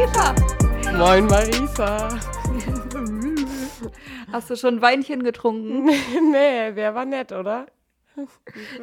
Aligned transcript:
Eva. 0.00 0.34
Moin 0.96 1.26
Marisa. 1.26 2.08
Hast 4.32 4.48
du 4.48 4.56
schon 4.56 4.76
ein 4.76 4.82
Weinchen 4.82 5.22
getrunken? 5.22 5.84
nee, 6.32 6.72
der 6.72 6.94
war 6.94 7.04
nett, 7.04 7.32
oder? 7.32 7.66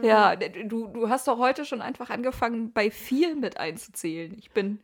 Ja, 0.03 0.35
du, 0.35 0.85
du 0.87 1.09
hast 1.09 1.27
doch 1.27 1.39
heute 1.39 1.65
schon 1.65 1.81
einfach 1.81 2.11
angefangen, 2.11 2.71
bei 2.71 2.91
vier 2.91 3.35
mit 3.35 3.57
einzuzählen. 3.57 4.35
Ich 4.37 4.51
bin, 4.51 4.79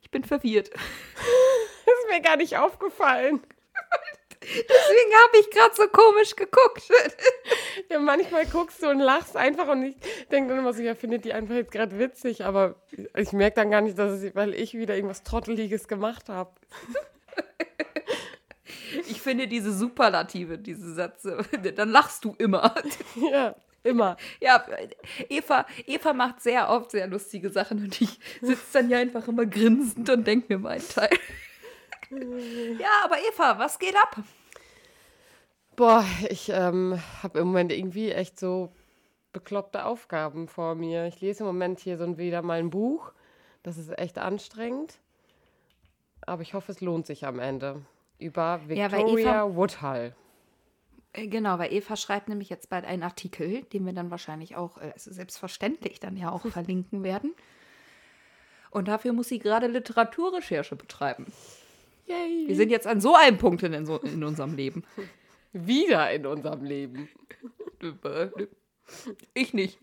ich 0.00 0.12
bin 0.12 0.22
verwirrt. 0.22 0.70
Das 0.72 0.80
ist 1.86 2.08
mir 2.08 2.20
gar 2.22 2.36
nicht 2.36 2.56
aufgefallen. 2.56 3.40
Deswegen 4.44 5.14
habe 5.14 5.38
ich 5.40 5.50
gerade 5.50 5.74
so 5.74 5.88
komisch 5.88 6.36
geguckt. 6.36 6.82
Ja, 7.90 7.98
manchmal 7.98 8.46
guckst 8.46 8.82
du 8.82 8.88
und 8.88 9.00
lachst 9.00 9.36
einfach 9.36 9.66
und 9.68 9.82
ich 9.82 9.96
denke 10.30 10.50
dann 10.50 10.60
immer 10.60 10.72
so, 10.72 10.80
ja, 10.80 10.94
findet 10.94 11.24
die 11.24 11.32
einfach 11.32 11.54
jetzt 11.54 11.72
gerade 11.72 11.98
witzig, 11.98 12.44
aber 12.44 12.76
ich 13.16 13.32
merke 13.32 13.56
dann 13.56 13.70
gar 13.70 13.80
nicht, 13.80 13.98
dass 13.98 14.12
es, 14.22 14.34
weil 14.36 14.54
ich 14.54 14.74
wieder 14.74 14.94
irgendwas 14.94 15.24
Trotteliges 15.24 15.88
gemacht 15.88 16.28
habe. 16.28 16.52
Ich 19.08 19.20
finde 19.20 19.48
diese 19.48 19.72
Superlative, 19.72 20.56
diese 20.56 20.94
Sätze, 20.94 21.44
dann 21.76 21.88
lachst 21.90 22.24
du 22.24 22.34
immer. 22.38 22.74
Ja, 23.16 23.56
immer. 23.82 24.16
Ja, 24.40 24.64
Eva, 25.28 25.66
Eva 25.86 26.12
macht 26.12 26.42
sehr 26.42 26.70
oft 26.70 26.92
sehr 26.92 27.06
lustige 27.06 27.50
Sachen 27.50 27.78
und 27.78 28.00
ich 28.00 28.18
sitze 28.40 28.64
dann 28.72 28.88
ja 28.88 28.98
einfach 28.98 29.26
immer 29.26 29.46
grinsend 29.46 30.08
und 30.10 30.26
denke 30.26 30.54
mir 30.54 30.58
meinen 30.60 30.88
Teil. 30.88 31.10
Ja, 32.78 33.04
aber 33.04 33.16
Eva, 33.18 33.58
was 33.58 33.78
geht 33.78 33.96
ab? 33.96 34.16
Boah, 35.76 36.04
ich 36.30 36.50
ähm, 36.50 37.00
habe 37.22 37.40
im 37.40 37.48
Moment 37.48 37.72
irgendwie 37.72 38.10
echt 38.12 38.38
so 38.38 38.72
bekloppte 39.32 39.84
Aufgaben 39.84 40.46
vor 40.46 40.74
mir. 40.74 41.06
Ich 41.06 41.20
lese 41.20 41.40
im 41.40 41.46
Moment 41.46 41.80
hier 41.80 41.98
so 41.98 42.16
wieder 42.18 42.42
mal 42.42 42.58
ein 42.60 42.70
Buch. 42.70 43.12
Das 43.62 43.78
ist 43.78 43.96
echt 43.98 44.18
anstrengend. 44.18 44.98
Aber 46.26 46.42
ich 46.42 46.54
hoffe, 46.54 46.70
es 46.72 46.80
lohnt 46.80 47.06
sich 47.06 47.26
am 47.26 47.38
Ende. 47.38 47.82
Über 48.18 48.60
Ja, 48.68 48.90
Victoria 48.92 49.44
Eva- 49.46 49.54
Woodhull. 49.56 50.14
Äh, 51.12 51.26
Genau, 51.26 51.58
weil 51.58 51.72
Eva 51.72 51.96
schreibt 51.96 52.28
nämlich 52.28 52.48
jetzt 52.50 52.68
bald 52.70 52.84
einen 52.84 53.02
Artikel, 53.02 53.62
den 53.64 53.84
wir 53.84 53.92
dann 53.92 54.10
wahrscheinlich 54.10 54.56
auch, 54.56 54.78
äh, 54.78 54.92
also 54.92 55.10
selbstverständlich 55.12 55.98
dann 55.98 56.16
ja 56.16 56.30
auch 56.30 56.46
verlinken 56.46 57.02
werden. 57.02 57.34
Und 58.70 58.88
dafür 58.88 59.12
muss 59.12 59.28
sie 59.28 59.38
gerade 59.40 59.66
Literaturrecherche 59.66 60.76
betreiben. 60.76 61.26
Yay. 62.06 62.44
Wir 62.48 62.56
sind 62.56 62.70
jetzt 62.70 62.86
an 62.86 63.00
so 63.00 63.14
einem 63.14 63.38
Punkt 63.38 63.62
in, 63.62 63.72
in 63.72 64.24
unserem 64.24 64.54
Leben. 64.54 64.84
wieder 65.54 66.10
in 66.12 66.26
unserem 66.26 66.64
Leben. 66.64 67.08
Ich 69.32 69.54
nicht. 69.54 69.78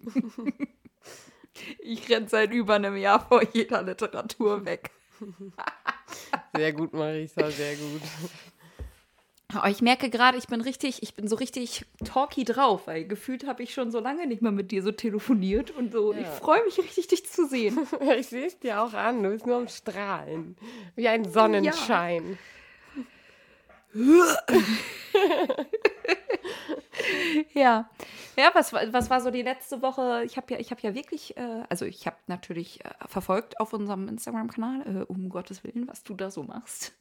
Ich 1.80 2.10
renn 2.10 2.28
seit 2.28 2.52
über 2.54 2.76
einem 2.76 2.96
Jahr 2.98 3.26
vor 3.28 3.42
jeder 3.54 3.82
Literatur 3.84 4.64
weg. 4.66 4.92
Sehr 6.56 6.74
gut, 6.74 6.94
Marisa, 6.94 7.50
sehr 7.52 7.76
gut. 7.76 8.02
Aber 9.54 9.70
ich 9.70 9.82
merke 9.82 10.10
gerade, 10.10 10.38
ich 10.38 10.48
bin 10.48 10.62
richtig, 10.62 11.04
ich 11.04 11.14
bin 11.14 11.28
so 11.28 11.36
richtig 11.36 11.86
talky 12.06 12.46
drauf, 12.46 12.88
weil 12.88 13.06
gefühlt 13.06 13.46
habe 13.46 13.64
ich 13.64 13.74
schon 13.74 13.92
so 13.92 14.00
lange 14.00 14.26
nicht 14.26 14.42
mehr 14.42 14.54
mit 14.54 14.72
dir 14.72 14.82
so 14.82 14.92
telefoniert 14.94 15.72
und 15.72 15.92
so. 15.92 16.14
Ich 16.14 16.22
Ja. 16.22 16.32
freue 16.32 16.64
mich 16.64 16.78
richtig, 16.78 17.08
dich 17.08 17.26
zu 17.30 17.46
sehen. 17.48 17.78
Ich 18.18 18.28
sehe 18.28 18.46
es 18.48 18.58
dir 18.60 18.82
auch 18.82 18.94
an. 18.94 19.22
Du 19.22 19.30
bist 19.30 19.46
nur 19.46 19.58
am 19.58 19.68
Strahlen. 19.68 20.56
Wie 20.96 21.08
ein 21.10 21.30
Sonnenschein. 21.30 22.32
Ja. 22.32 22.38
Ja, 28.38 28.52
was, 28.54 28.72
war- 28.74 28.92
was 28.94 29.10
war 29.10 29.22
so 29.22 29.32
die 29.32 29.42
letzte 29.42 29.82
Woche? 29.82 30.24
Ich 30.26 30.38
habe 30.38 30.54
ja, 30.54 30.60
ich 30.60 30.72
habe 30.72 30.82
ja 30.82 30.94
wirklich, 30.96 31.36
äh, 31.38 31.64
also 31.70 31.86
ich 31.86 32.06
habe 32.08 32.16
natürlich 32.28 32.84
äh, 32.86 32.90
verfolgt 33.08 33.60
auf 33.60 33.74
unserem 33.74 34.08
Instagram-Kanal, 34.08 35.02
äh, 35.02 35.04
um 35.12 35.30
Gottes 35.30 35.64
Willen, 35.64 35.88
was 35.88 36.04
du 36.04 36.14
da 36.14 36.32
so 36.32 36.44
machst. 36.44 36.94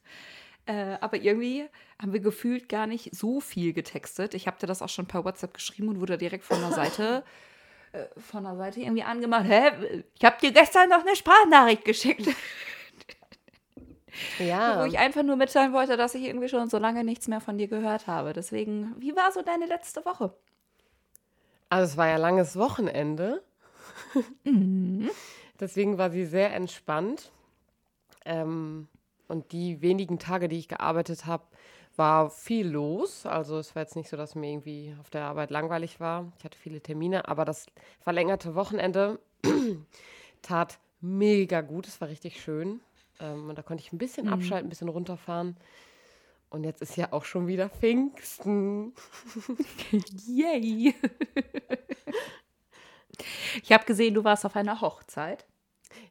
Äh, 0.66 0.96
aber 1.00 1.16
irgendwie 1.16 1.66
haben 2.00 2.12
wir 2.12 2.20
gefühlt 2.20 2.68
gar 2.68 2.86
nicht 2.86 3.14
so 3.14 3.40
viel 3.40 3.72
getextet. 3.72 4.34
Ich 4.34 4.46
habe 4.46 4.58
dir 4.58 4.66
das 4.66 4.82
auch 4.82 4.88
schon 4.88 5.06
per 5.06 5.24
WhatsApp 5.24 5.54
geschrieben 5.54 5.88
und 5.88 6.00
wurde 6.00 6.18
direkt 6.18 6.44
von 6.44 6.60
der 6.60 6.72
Seite, 6.72 7.24
äh, 7.92 8.04
von 8.20 8.44
der 8.44 8.56
Seite 8.56 8.80
irgendwie 8.80 9.02
angemacht. 9.04 9.46
Hä? 9.46 10.02
Ich 10.18 10.24
habe 10.24 10.36
dir 10.40 10.52
gestern 10.52 10.88
noch 10.88 11.00
eine 11.06 11.16
Sprachnachricht 11.16 11.84
geschickt. 11.84 12.26
Ja. 14.38 14.80
Wo 14.80 14.84
ich 14.84 14.98
einfach 14.98 15.22
nur 15.22 15.36
mitteilen 15.36 15.72
wollte, 15.72 15.96
dass 15.96 16.14
ich 16.14 16.24
irgendwie 16.24 16.48
schon 16.48 16.68
so 16.68 16.78
lange 16.78 17.04
nichts 17.04 17.28
mehr 17.28 17.40
von 17.40 17.58
dir 17.58 17.68
gehört 17.68 18.06
habe. 18.06 18.32
Deswegen, 18.32 18.94
wie 18.98 19.14
war 19.16 19.32
so 19.32 19.42
deine 19.42 19.66
letzte 19.66 20.04
Woche? 20.04 20.34
Also 21.68 21.92
es 21.92 21.96
war 21.96 22.08
ja 22.08 22.16
langes 22.16 22.56
Wochenende. 22.56 23.42
Deswegen 25.60 25.98
war 25.98 26.10
sie 26.10 26.26
sehr 26.26 26.54
entspannt. 26.54 27.30
Ähm, 28.24 28.88
und 29.28 29.52
die 29.52 29.80
wenigen 29.80 30.18
Tage, 30.18 30.48
die 30.48 30.58
ich 30.58 30.68
gearbeitet 30.68 31.26
habe, 31.26 31.44
war 31.96 32.30
viel 32.30 32.68
los. 32.68 33.26
Also 33.26 33.58
es 33.58 33.74
war 33.74 33.82
jetzt 33.82 33.96
nicht 33.96 34.08
so, 34.08 34.16
dass 34.16 34.34
mir 34.34 34.50
irgendwie 34.50 34.94
auf 35.00 35.10
der 35.10 35.24
Arbeit 35.24 35.50
langweilig 35.50 36.00
war. 36.00 36.32
Ich 36.38 36.44
hatte 36.44 36.58
viele 36.58 36.80
Termine, 36.80 37.28
aber 37.28 37.44
das 37.44 37.66
verlängerte 38.00 38.54
Wochenende 38.54 39.20
tat 40.42 40.78
mega 41.00 41.60
gut. 41.60 41.86
Es 41.86 42.00
war 42.00 42.08
richtig 42.08 42.40
schön. 42.40 42.80
Ähm, 43.20 43.48
und 43.48 43.56
da 43.56 43.62
konnte 43.62 43.82
ich 43.82 43.92
ein 43.92 43.98
bisschen 43.98 44.28
abschalten, 44.28 44.66
ein 44.66 44.70
bisschen 44.70 44.88
runterfahren. 44.88 45.56
Und 46.50 46.64
jetzt 46.64 46.82
ist 46.82 46.96
ja 46.96 47.12
auch 47.12 47.24
schon 47.24 47.46
wieder 47.46 47.68
Pfingsten. 47.68 48.92
Yay! 50.26 50.94
ich 53.62 53.72
habe 53.72 53.84
gesehen, 53.84 54.14
du 54.14 54.24
warst 54.24 54.44
auf 54.44 54.56
einer 54.56 54.80
Hochzeit. 54.80 55.46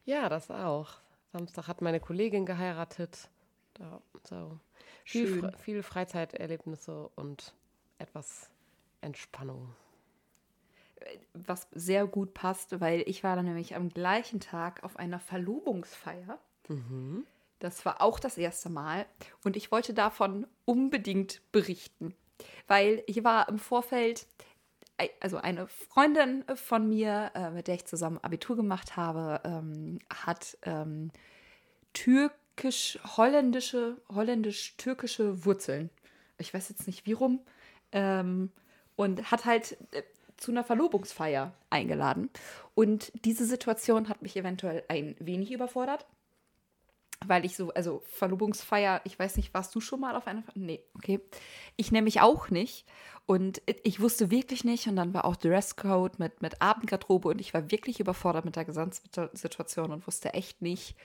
Ja, 0.06 0.30
das 0.30 0.50
auch. 0.50 0.90
Samstag 1.34 1.68
hat 1.68 1.82
meine 1.82 2.00
Kollegin 2.00 2.46
geheiratet. 2.46 3.30
Ja, 3.80 4.02
so. 4.24 4.58
Viel. 5.04 5.40
Fre 5.40 5.54
viele 5.58 5.84
Freizeiterlebnisse 5.84 7.10
und 7.16 7.54
etwas 7.98 8.50
Entspannung. 9.02 9.76
Was 11.34 11.68
sehr 11.72 12.08
gut 12.08 12.34
passt, 12.34 12.80
weil 12.80 13.04
ich 13.08 13.24
war 13.24 13.36
dann 13.36 13.46
nämlich 13.46 13.76
am 13.76 13.90
gleichen 13.90 14.40
Tag 14.40 14.84
auf 14.84 14.98
einer 14.98 15.20
Verlobungsfeier. 15.20 16.40
Das 17.60 17.86
war 17.86 18.02
auch 18.02 18.20
das 18.20 18.38
erste 18.38 18.70
Mal. 18.70 19.06
Und 19.44 19.58
ich 19.58 19.72
wollte 19.72 19.94
davon 19.94 20.48
unbedingt 20.66 21.42
berichten. 21.52 22.16
Weil 22.68 23.04
ich 23.08 23.24
war 23.24 23.50
im 23.50 23.60
Vorfeld, 23.60 24.26
also 25.20 25.38
eine 25.38 25.68
Freundin 25.68 26.44
von 26.56 26.88
mir, 26.88 27.32
äh, 27.36 27.52
mit 27.52 27.68
der 27.68 27.76
ich 27.76 27.86
zusammen 27.86 28.18
Abitur 28.20 28.56
gemacht 28.56 28.96
habe, 28.96 29.42
ähm, 29.44 30.00
hat 30.14 30.58
ähm, 30.64 31.12
türkisch-holländische, 31.94 34.02
holländisch-türkische 34.14 35.46
Wurzeln. 35.46 35.90
Ich 36.38 36.54
weiß 36.54 36.70
jetzt 36.70 36.88
nicht 36.88 37.06
wie 37.06 37.14
rum. 37.14 37.42
Ähm, 37.92 38.52
und 38.96 39.32
hat 39.32 39.46
halt 39.46 39.78
äh, 39.92 40.04
zu 40.38 40.52
einer 40.52 40.64
Verlobungsfeier 40.64 41.54
eingeladen. 41.70 42.30
Und 42.76 43.12
diese 43.26 43.46
Situation 43.46 44.08
hat 44.10 44.22
mich 44.22 44.38
eventuell 44.38 44.84
ein 44.88 45.16
wenig 45.20 45.52
überfordert. 45.52 46.06
Weil 47.26 47.46
ich 47.46 47.56
so, 47.56 47.72
also 47.74 48.02
Verlobungsfeier, 48.06 49.02
ich 49.04 49.20
weiß 49.20 49.38
nicht, 49.38 49.54
warst 49.54 49.76
du 49.76 49.82
schon 49.82 50.00
mal 50.00 50.16
auf 50.16 50.28
einer 50.28 50.42
Ver 50.42 50.54
Nee, 50.56 50.84
okay. 50.96 51.20
Ich 51.76 51.92
nämlich 51.92 52.22
auch 52.22 52.50
nicht. 52.50 52.86
Und 53.26 53.62
ich 53.84 54.00
wusste 54.00 54.32
wirklich 54.32 54.64
nicht. 54.64 54.88
Und 54.88 54.96
dann 54.96 55.14
war 55.14 55.26
auch 55.26 55.36
Dresscode 55.36 56.18
mit, 56.18 56.42
mit 56.42 56.62
Abendgarderobe. 56.62 57.30
Und 57.30 57.42
ich 57.42 57.54
war 57.54 57.70
wirklich 57.72 58.00
überfordert 58.00 58.46
mit 58.46 58.56
der 58.56 58.66
Gesamtsituation 58.66 59.92
und 59.92 60.08
wusste 60.08 60.34
echt 60.34 60.62
nicht, 60.62 60.96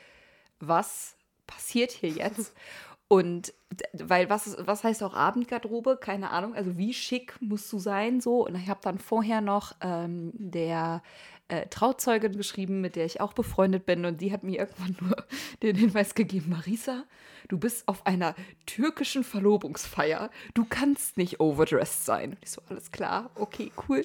was 0.61 1.17
passiert 1.47 1.91
hier 1.91 2.11
jetzt. 2.11 2.55
Und 3.07 3.53
weil 3.93 4.31
was, 4.31 4.57
was 4.59 4.83
heißt 4.83 5.03
auch 5.03 5.15
Abendgarderobe? 5.15 5.99
Keine 6.01 6.31
Ahnung. 6.31 6.55
Also 6.55 6.79
wie 6.79 6.95
schick 6.95 7.37
musst 7.41 7.71
du 7.73 7.79
sein 7.79 8.21
so? 8.21 8.47
Und 8.47 8.57
ich 8.57 8.69
habe 8.69 8.81
dann 8.83 8.99
vorher 8.99 9.41
noch 9.41 9.75
ähm, 9.83 10.33
der 10.35 11.03
äh, 11.49 11.67
Trauzeugin 11.67 12.37
geschrieben, 12.37 12.81
mit 12.81 12.97
der 12.97 13.05
ich 13.05 13.21
auch 13.21 13.33
befreundet 13.33 13.87
bin. 13.87 14.05
Und 14.05 14.21
die 14.21 14.33
hat 14.33 14.43
mir 14.43 14.59
irgendwann 14.61 14.97
nur 15.09 15.17
den 15.63 15.77
Hinweis 15.77 16.15
gegeben, 16.15 16.51
Marisa, 16.51 17.05
du 17.49 17.59
bist 17.59 17.87
auf 17.89 18.07
einer 18.07 18.35
türkischen 18.67 19.25
Verlobungsfeier. 19.25 20.31
Du 20.55 20.65
kannst 20.65 21.17
nicht 21.17 21.41
overdressed 21.41 22.05
sein. 22.05 22.31
Und 22.31 22.39
ich 22.43 22.51
so, 22.51 22.63
alles 22.69 22.91
klar, 22.91 23.31
okay, 23.35 23.73
cool. 23.89 24.03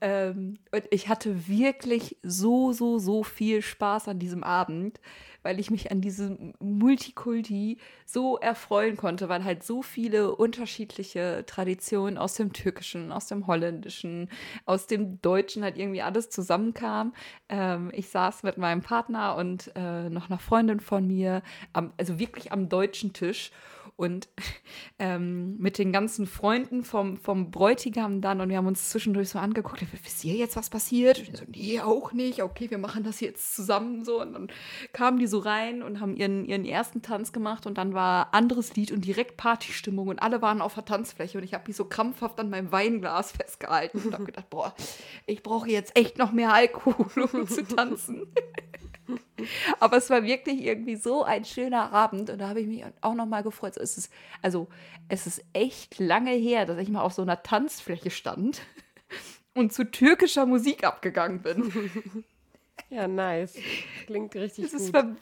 Ähm, 0.00 0.58
und 0.72 0.84
ich 0.90 1.08
hatte 1.08 1.46
wirklich 1.46 2.16
so, 2.22 2.72
so, 2.72 2.98
so 2.98 3.22
viel 3.22 3.62
Spaß 3.62 4.08
an 4.08 4.18
diesem 4.18 4.42
Abend, 4.42 5.00
weil 5.42 5.60
ich 5.60 5.70
mich 5.70 5.90
an 5.90 6.00
diesem 6.00 6.54
Multikulti 6.60 7.78
so 8.04 8.38
erfreuen 8.38 8.96
konnte, 8.96 9.28
weil 9.28 9.44
halt 9.44 9.62
so 9.64 9.82
viele 9.82 10.34
unterschiedliche 10.34 11.44
Traditionen 11.46 12.18
aus 12.18 12.34
dem 12.34 12.52
Türkischen, 12.52 13.12
aus 13.12 13.26
dem 13.26 13.46
Holländischen, 13.46 14.28
aus 14.64 14.86
dem 14.86 15.20
Deutschen 15.20 15.62
halt 15.62 15.78
irgendwie 15.78 16.02
alles 16.02 16.30
zusammenkam. 16.30 17.14
Ähm, 17.48 17.90
ich 17.94 18.08
saß 18.08 18.42
mit 18.42 18.58
meinem 18.58 18.82
Partner 18.82 19.36
und 19.36 19.72
äh, 19.74 20.08
noch 20.10 20.30
einer 20.30 20.38
Freundin 20.38 20.80
von 20.80 21.06
mir, 21.06 21.42
am, 21.72 21.92
also 21.96 22.18
wirklich 22.18 22.52
am 22.52 22.68
deutschen 22.68 23.12
Tisch. 23.12 23.50
Und 24.02 24.28
ähm, 24.98 25.56
mit 25.58 25.78
den 25.78 25.92
ganzen 25.92 26.26
Freunden 26.26 26.84
vom, 26.84 27.16
vom 27.16 27.50
Bräutigam 27.50 28.20
dann 28.20 28.40
und 28.40 28.48
wir 28.48 28.56
haben 28.56 28.66
uns 28.66 28.90
zwischendurch 28.90 29.30
so 29.30 29.38
angeguckt, 29.38 29.84
wisst 30.04 30.24
ihr 30.24 30.34
jetzt, 30.34 30.56
was 30.56 30.70
passiert? 30.70 31.26
Und 31.28 31.36
so, 31.36 31.44
nee, 31.48 31.80
auch 31.80 32.12
nicht, 32.12 32.42
okay, 32.42 32.70
wir 32.70 32.78
machen 32.78 33.04
das 33.04 33.20
jetzt 33.20 33.54
zusammen 33.54 34.04
so 34.04 34.20
und 34.20 34.34
dann 34.34 34.48
kamen 34.92 35.18
die 35.18 35.26
so 35.26 35.38
rein 35.38 35.82
und 35.82 36.00
haben 36.00 36.16
ihren, 36.16 36.44
ihren 36.44 36.64
ersten 36.64 37.02
Tanz 37.02 37.32
gemacht 37.32 37.66
und 37.66 37.78
dann 37.78 37.94
war 37.94 38.34
anderes 38.34 38.74
Lied 38.74 38.92
und 38.92 39.04
direkt 39.04 39.36
Partystimmung 39.36 40.08
und 40.08 40.20
alle 40.20 40.42
waren 40.42 40.60
auf 40.60 40.74
der 40.74 40.84
Tanzfläche 40.84 41.38
und 41.38 41.44
ich 41.44 41.54
habe 41.54 41.64
mich 41.68 41.76
so 41.76 41.84
krampfhaft 41.84 42.38
an 42.40 42.50
meinem 42.50 42.72
Weinglas 42.72 43.32
festgehalten 43.36 43.98
und 43.98 44.14
habe 44.14 44.24
gedacht, 44.24 44.50
boah, 44.50 44.74
ich 45.26 45.42
brauche 45.42 45.68
jetzt 45.68 45.96
echt 45.96 46.18
noch 46.18 46.32
mehr 46.32 46.52
Alkohol, 46.52 47.28
um 47.32 47.46
zu 47.46 47.64
tanzen. 47.64 48.26
Aber 49.80 49.96
es 49.96 50.10
war 50.10 50.24
wirklich 50.24 50.62
irgendwie 50.62 50.96
so 50.96 51.24
ein 51.24 51.44
schöner 51.44 51.92
Abend 51.92 52.30
und 52.30 52.38
da 52.38 52.48
habe 52.48 52.60
ich 52.60 52.66
mich 52.66 52.84
auch 53.00 53.14
noch 53.14 53.26
mal 53.26 53.42
gefreut. 53.42 53.76
Es 53.76 53.96
ist, 53.98 54.12
also, 54.42 54.68
es 55.08 55.26
ist 55.26 55.44
echt 55.52 55.98
lange 55.98 56.32
her, 56.32 56.66
dass 56.66 56.78
ich 56.78 56.88
mal 56.88 57.02
auf 57.02 57.12
so 57.12 57.22
einer 57.22 57.42
Tanzfläche 57.42 58.10
stand 58.10 58.62
und 59.54 59.72
zu 59.72 59.90
türkischer 59.90 60.46
Musik 60.46 60.84
abgegangen 60.84 61.42
bin. 61.42 62.24
Ja, 62.90 63.08
nice. 63.08 63.54
Klingt 64.06 64.34
richtig 64.34 64.72
Es 64.72 64.86
gut. 64.86 64.92
war 64.92 65.16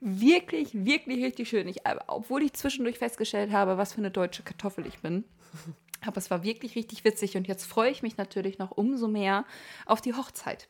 wirklich, 0.00 0.72
wirklich 0.72 1.22
richtig 1.22 1.48
schön. 1.48 1.68
Ich, 1.68 1.82
obwohl 2.08 2.42
ich 2.42 2.52
zwischendurch 2.54 2.98
festgestellt 2.98 3.52
habe, 3.52 3.78
was 3.78 3.92
für 3.92 3.98
eine 3.98 4.10
deutsche 4.10 4.42
Kartoffel 4.42 4.86
ich 4.86 4.98
bin. 4.98 5.24
Aber 6.06 6.16
es 6.16 6.30
war 6.30 6.42
wirklich 6.42 6.76
richtig 6.76 7.04
witzig 7.04 7.36
und 7.36 7.46
jetzt 7.46 7.64
freue 7.66 7.90
ich 7.90 8.02
mich 8.02 8.16
natürlich 8.16 8.58
noch 8.58 8.70
umso 8.70 9.06
mehr 9.06 9.44
auf 9.84 10.00
die 10.00 10.14
Hochzeit, 10.14 10.68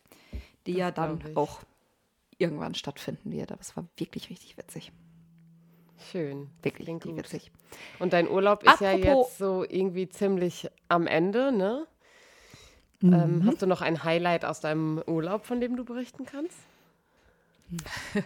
die 0.66 0.72
ja 0.72 0.90
dann 0.90 1.20
auch 1.36 1.60
irgendwann 2.40 2.74
stattfinden 2.74 3.30
wird. 3.30 3.52
Aber 3.52 3.60
es 3.60 3.76
war 3.76 3.86
wirklich 3.96 4.30
richtig 4.30 4.56
witzig. 4.58 4.92
Schön. 6.10 6.48
Wirklich 6.62 6.86
Klingt 6.86 7.04
richtig 7.04 7.16
gut. 7.16 7.32
witzig. 7.32 7.52
Und 7.98 8.12
dein 8.12 8.28
Urlaub 8.28 8.62
ist 8.64 8.80
ja 8.80 8.92
Apropos- 8.92 9.28
jetzt 9.28 9.38
so 9.38 9.64
irgendwie 9.68 10.08
ziemlich 10.08 10.68
am 10.88 11.06
Ende, 11.06 11.52
ne? 11.52 11.86
Mhm. 13.00 13.12
Ähm, 13.12 13.42
hast 13.46 13.62
du 13.62 13.66
noch 13.66 13.80
ein 13.82 14.02
Highlight 14.04 14.44
aus 14.44 14.60
deinem 14.60 15.02
Urlaub, 15.06 15.44
von 15.46 15.60
dem 15.60 15.76
du 15.76 15.84
berichten 15.84 16.24
kannst? 16.26 16.56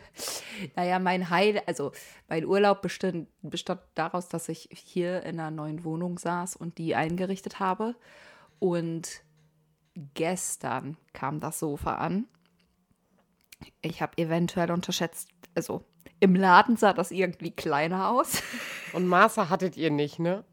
Naja, 0.77 0.99
mein 1.01 1.29
Heil, 1.31 1.61
also 1.67 1.93
mein 2.29 2.47
Urlaub 2.47 2.81
bestand, 2.81 3.29
bestand 3.43 3.81
daraus, 3.95 4.29
dass 4.29 4.49
ich 4.49 4.69
hier 4.73 5.23
in 5.25 5.39
einer 5.41 5.51
neuen 5.51 5.85
Wohnung 5.85 6.17
saß 6.19 6.57
und 6.57 6.79
die 6.79 6.95
eingerichtet 6.95 7.59
habe. 7.61 7.95
Und 8.61 9.23
gestern 10.15 10.97
kam 11.13 11.41
das 11.41 11.59
Sofa 11.59 11.97
an. 11.97 12.27
Ich 13.83 14.03
habe 14.03 14.17
eventuell 14.17 14.71
unterschätzt, 14.71 15.29
also 15.55 15.85
im 16.21 16.35
Laden 16.35 16.77
sah 16.77 16.93
das 16.93 17.11
irgendwie 17.11 17.51
kleiner 17.51 18.09
aus. 18.09 18.43
Und 18.93 19.07
Maße 19.07 19.51
hattet 19.51 19.77
ihr 19.77 19.91
nicht, 19.91 20.19
ne? 20.19 20.45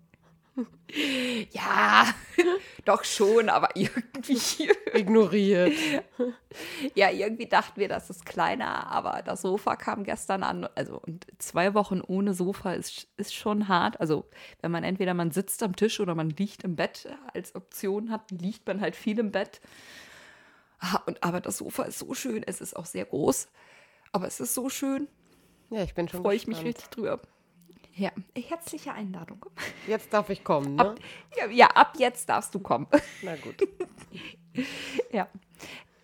Ja, 1.51 2.05
doch 2.85 3.03
schon, 3.05 3.47
aber 3.49 3.69
irgendwie. 3.75 4.69
Ignoriert. 4.93 5.73
Ja, 6.93 7.09
irgendwie 7.09 7.47
dachten 7.47 7.79
wir, 7.79 7.87
das 7.87 8.09
ist 8.09 8.25
kleiner, 8.25 8.87
aber 8.87 9.21
das 9.23 9.41
Sofa 9.41 9.75
kam 9.77 10.03
gestern 10.03 10.43
an. 10.43 10.67
Also, 10.75 10.99
und 10.99 11.25
zwei 11.37 11.73
Wochen 11.73 12.01
ohne 12.01 12.33
Sofa 12.33 12.73
ist, 12.73 13.07
ist 13.15 13.33
schon 13.33 13.69
hart. 13.69 13.99
Also, 14.01 14.25
wenn 14.61 14.71
man 14.71 14.83
entweder 14.83 15.13
man 15.13 15.31
sitzt 15.31 15.63
am 15.63 15.75
Tisch 15.75 15.99
oder 15.99 16.15
man 16.15 16.29
liegt 16.31 16.63
im 16.63 16.75
Bett 16.75 17.07
als 17.33 17.55
Option 17.55 18.11
hat, 18.11 18.29
liegt 18.31 18.67
man 18.67 18.81
halt 18.81 18.95
viel 18.95 19.19
im 19.19 19.31
Bett. 19.31 19.61
Ah, 20.81 20.99
Und, 21.05 21.23
aber 21.23 21.39
das 21.41 21.57
Sofa 21.57 21.83
ist 21.83 21.99
so 21.99 22.13
schön. 22.13 22.43
Es 22.45 22.59
ist 22.59 22.75
auch 22.75 22.85
sehr 22.85 23.05
groß, 23.05 23.47
aber 24.11 24.27
es 24.27 24.39
ist 24.39 24.53
so 24.55 24.67
schön. 24.67 25.07
Ja, 25.69 25.83
ich 25.83 25.93
bin 25.93 26.09
schon 26.09 26.21
Freue 26.21 26.35
ich 26.35 26.47
mich 26.47 26.63
richtig 26.63 26.87
drüber. 26.89 27.21
Ja, 27.95 28.11
herzliche 28.35 28.93
Einladung. 28.93 29.45
Jetzt 29.87 30.11
darf 30.11 30.29
ich 30.29 30.43
kommen, 30.43 30.75
ne? 30.75 30.81
Ab, 30.81 30.99
ja, 31.37 31.47
ja, 31.49 31.67
ab 31.67 31.93
jetzt 31.97 32.27
darfst 32.29 32.53
du 32.55 32.59
kommen. 32.59 32.87
Na 33.21 33.35
gut. 33.37 33.55
Ja. 35.13 35.29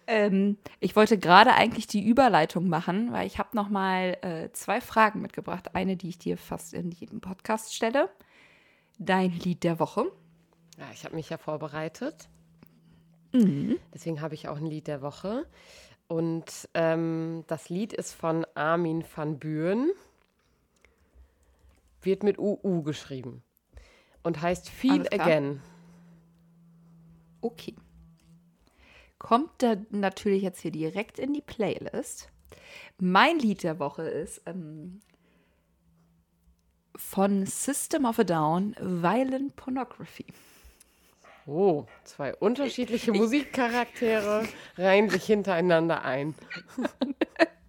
Ähm, 0.07 0.57
ich 0.80 0.95
wollte 0.95 1.18
gerade 1.18 1.53
eigentlich 1.53 1.85
die 1.85 2.07
Überleitung 2.07 2.69
machen, 2.69 3.12
weil 3.12 3.27
ich 3.27 3.39
habe 3.39 3.50
noch 3.57 3.68
mal 3.68 4.18
äh, 4.21 4.50
zwei 4.53 4.80
Fragen 4.80 5.21
mitgebracht. 5.21 5.75
Eine, 5.75 5.97
die 5.97 6.07
ich 6.07 6.18
dir 6.18 6.38
fast 6.38 6.73
in 6.73 6.91
jedem 6.91 7.19
Podcast 7.19 7.75
stelle. 7.75 8.09
Dein 9.00 9.31
Lied 9.31 9.65
der 9.65 9.80
Woche. 9.80 10.09
Ja, 10.77 10.85
ich 10.94 11.03
habe 11.03 11.15
mich 11.15 11.30
ja 11.30 11.38
vorbereitet. 11.38 12.30
Mhm. 13.45 13.79
Deswegen 13.93 14.21
habe 14.21 14.35
ich 14.35 14.47
auch 14.47 14.57
ein 14.57 14.65
Lied 14.65 14.87
der 14.87 15.01
Woche. 15.01 15.45
Und 16.07 16.69
ähm, 16.73 17.43
das 17.47 17.69
Lied 17.69 17.93
ist 17.93 18.13
von 18.13 18.45
Armin 18.55 19.03
van 19.13 19.39
Buuren. 19.39 19.91
Wird 22.01 22.23
mit 22.23 22.39
UU 22.39 22.83
geschrieben. 22.83 23.43
Und 24.23 24.41
heißt 24.41 24.69
Feel. 24.69 25.07
Again. 25.11 25.61
Okay. 27.41 27.75
Kommt 29.19 29.51
da 29.59 29.75
natürlich 29.89 30.43
jetzt 30.43 30.61
hier 30.61 30.71
direkt 30.71 31.19
in 31.19 31.33
die 31.33 31.41
Playlist. 31.41 32.29
Mein 32.99 33.39
Lied 33.39 33.63
der 33.63 33.79
Woche 33.79 34.03
ist 34.03 34.41
ähm, 34.45 35.01
von 36.95 37.45
System 37.45 38.05
of 38.05 38.19
a 38.19 38.23
Down, 38.23 38.75
Violent 38.79 39.55
Pornography. 39.55 40.25
Oh, 41.47 41.85
zwei 42.03 42.35
unterschiedliche 42.35 43.13
Musikcharaktere 43.13 44.45
reihen 44.77 45.09
sich 45.09 45.25
hintereinander 45.25 46.03
ein. 46.03 46.35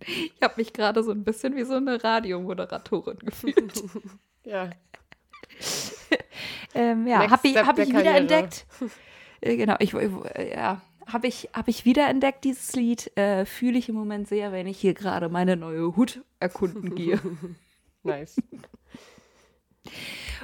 Ich 0.00 0.42
habe 0.42 0.54
mich 0.56 0.72
gerade 0.72 1.02
so 1.02 1.10
ein 1.10 1.22
bisschen 1.22 1.54
wie 1.54 1.64
so 1.64 1.74
eine 1.74 2.02
Radiomoderatorin 2.02 3.18
gefühlt. 3.18 3.74
Ja, 4.44 4.70
Ähm, 6.74 7.06
ja, 7.06 7.28
habe 7.30 7.48
ich, 7.48 7.56
hab 7.56 7.78
ich 7.78 7.88
wiederentdeckt. 7.88 8.66
Genau, 9.40 9.76
ich, 9.78 9.92
ja, 9.92 10.80
habe 11.06 11.26
ich, 11.26 11.48
hab 11.52 11.68
ich 11.68 11.84
wiederentdeckt, 11.84 12.44
dieses 12.44 12.74
Lied. 12.74 13.16
Äh, 13.16 13.44
Fühle 13.44 13.78
ich 13.78 13.88
im 13.88 13.94
Moment 13.94 14.28
sehr, 14.28 14.52
wenn 14.52 14.66
ich 14.66 14.78
hier 14.78 14.94
gerade 14.94 15.28
meine 15.28 15.56
neue 15.56 15.96
Hut 15.96 16.22
erkunden 16.40 16.94
gehe. 16.94 17.20
nice. 18.02 18.36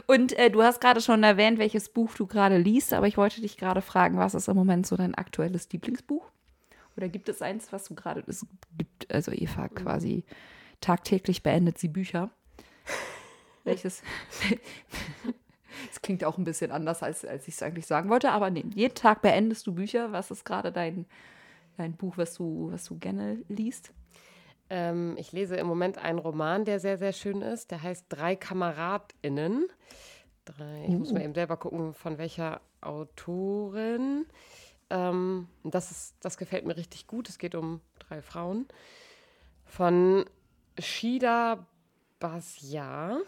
Und 0.07 0.33
äh, 0.39 0.51
du 0.51 0.63
hast 0.63 0.81
gerade 0.81 1.01
schon 1.01 1.23
erwähnt, 1.23 1.59
welches 1.59 1.89
Buch 1.89 2.15
du 2.15 2.27
gerade 2.27 2.59
liest, 2.59 2.93
aber 2.93 3.07
ich 3.07 3.17
wollte 3.17 3.41
dich 3.41 3.57
gerade 3.57 3.81
fragen, 3.81 4.19
was 4.19 4.35
ist 4.35 4.49
im 4.49 4.57
Moment 4.57 4.87
so 4.87 4.97
dein 4.97 5.15
aktuelles 5.15 5.69
Lieblingsbuch? 5.71 6.31
Oder 6.97 7.09
gibt 7.09 7.29
es 7.29 7.43
eins, 7.43 7.73
was 7.73 7.85
du 7.85 7.95
gerade, 7.95 8.23
es 8.27 8.47
gibt, 8.77 9.13
also 9.13 9.33
Eva 9.33 9.69
quasi 9.69 10.25
tagtäglich 10.81 11.43
beendet 11.43 11.79
sie 11.79 11.89
Bücher. 11.89 12.31
Welches? 13.65 14.03
Es 15.91 16.01
klingt 16.01 16.25
auch 16.25 16.39
ein 16.39 16.45
bisschen 16.45 16.71
anders, 16.71 17.03
als, 17.03 17.25
als 17.25 17.49
ich 17.49 17.55
es 17.55 17.63
eigentlich 17.63 17.87
sagen 17.87 18.09
wollte, 18.09 18.31
aber 18.31 18.51
nee, 18.51 18.65
jeden 18.75 18.95
Tag 18.95 19.23
beendest 19.23 19.67
du 19.67 19.75
Bücher. 19.75 20.13
Was 20.13 20.31
ist 20.31 20.45
gerade 20.45 20.73
dein, 20.73 21.05
dein 21.77 21.95
Buch, 21.95 22.17
was 22.17 22.35
du, 22.35 22.71
was 22.73 22.85
du 22.85 22.99
gerne 22.99 23.39
liest? 23.49 23.93
Ähm, 24.71 25.17
ich 25.19 25.33
lese 25.33 25.57
im 25.57 25.67
Moment 25.67 25.99
einen 25.99 26.19
Roman, 26.19 26.65
der 26.65 26.81
sehr, 26.81 26.99
sehr 26.99 27.13
schön 27.13 27.43
ist. 27.43 27.71
Der 27.71 27.83
heißt 27.83 28.07
Drei 28.09 28.37
KameradInnen. 28.37 29.69
Drei, 30.45 30.85
ich 30.89 30.95
muss 30.95 31.13
mal 31.13 31.23
eben 31.23 31.35
selber 31.35 31.57
gucken, 31.57 31.95
von 31.95 32.19
welcher 32.19 32.61
Autorin. 32.81 34.27
Ähm, 34.91 35.49
das, 35.63 35.91
ist, 35.91 36.17
das 36.21 36.37
gefällt 36.37 36.67
mir 36.67 36.77
richtig 36.77 37.07
gut. 37.07 37.29
Es 37.29 37.39
geht 37.39 37.55
um 37.55 37.81
drei 37.99 38.21
Frauen. 38.23 38.67
Von 39.65 40.25
Shida 40.79 41.67
Basja. 42.21 43.19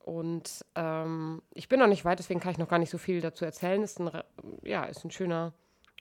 Und 0.00 0.64
ähm, 0.74 1.42
ich 1.54 1.68
bin 1.68 1.78
noch 1.78 1.86
nicht 1.86 2.04
weit, 2.04 2.18
deswegen 2.18 2.40
kann 2.40 2.52
ich 2.52 2.58
noch 2.58 2.68
gar 2.68 2.78
nicht 2.78 2.90
so 2.90 2.98
viel 2.98 3.20
dazu 3.20 3.44
erzählen. 3.44 3.82
Ist 3.82 4.00
ein, 4.00 4.10
ja, 4.62 4.84
ist 4.84 5.04
ein 5.04 5.10
schöner 5.10 5.52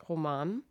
Roman. 0.10 0.63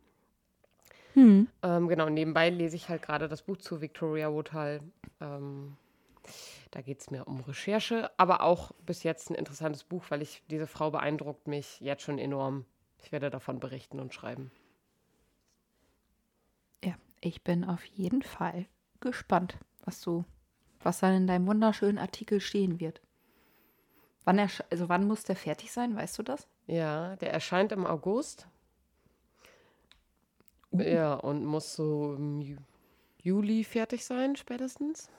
Ähm, 1.15 1.87
genau, 1.87 2.09
nebenbei 2.09 2.49
lese 2.49 2.75
ich 2.75 2.89
halt 2.89 3.01
gerade 3.01 3.27
das 3.27 3.41
Buch 3.41 3.57
zu 3.57 3.81
Victoria 3.81 4.31
Woodhull. 4.31 4.81
Ähm, 5.19 5.77
da 6.71 6.81
geht 6.81 7.01
es 7.01 7.11
mir 7.11 7.27
um 7.27 7.41
Recherche, 7.41 8.11
aber 8.17 8.41
auch 8.41 8.71
bis 8.85 9.03
jetzt 9.03 9.29
ein 9.29 9.35
interessantes 9.35 9.83
Buch, 9.83 10.05
weil 10.09 10.21
ich 10.21 10.43
diese 10.49 10.67
Frau 10.67 10.91
beeindruckt 10.91 11.47
mich 11.47 11.79
jetzt 11.81 12.03
schon 12.03 12.17
enorm. 12.17 12.65
Ich 13.03 13.11
werde 13.11 13.29
davon 13.29 13.59
berichten 13.59 13.99
und 13.99 14.13
schreiben. 14.13 14.51
Ja, 16.83 16.93
ich 17.19 17.43
bin 17.43 17.65
auf 17.65 17.83
jeden 17.85 18.21
Fall 18.21 18.67
gespannt, 18.99 19.57
was 19.83 20.01
du, 20.01 20.23
was 20.81 20.99
dann 20.99 21.15
in 21.15 21.27
deinem 21.27 21.47
wunderschönen 21.47 21.97
Artikel 21.97 22.39
stehen 22.39 22.79
wird. 22.79 23.01
Wann 24.23 24.37
er, 24.37 24.49
also 24.69 24.87
wann 24.87 25.07
muss 25.07 25.23
der 25.23 25.35
fertig 25.35 25.71
sein, 25.71 25.95
weißt 25.95 26.19
du 26.19 26.23
das? 26.23 26.47
Ja, 26.67 27.15
der 27.17 27.33
erscheint 27.33 27.71
im 27.71 27.87
August. 27.87 28.47
Ja, 30.73 31.15
und 31.15 31.45
muss 31.45 31.75
so 31.75 32.15
im 32.17 32.41
Ju 32.41 32.57
Juli 33.23 33.63
fertig 33.63 34.03
sein, 34.03 34.35
spätestens. 34.35 35.09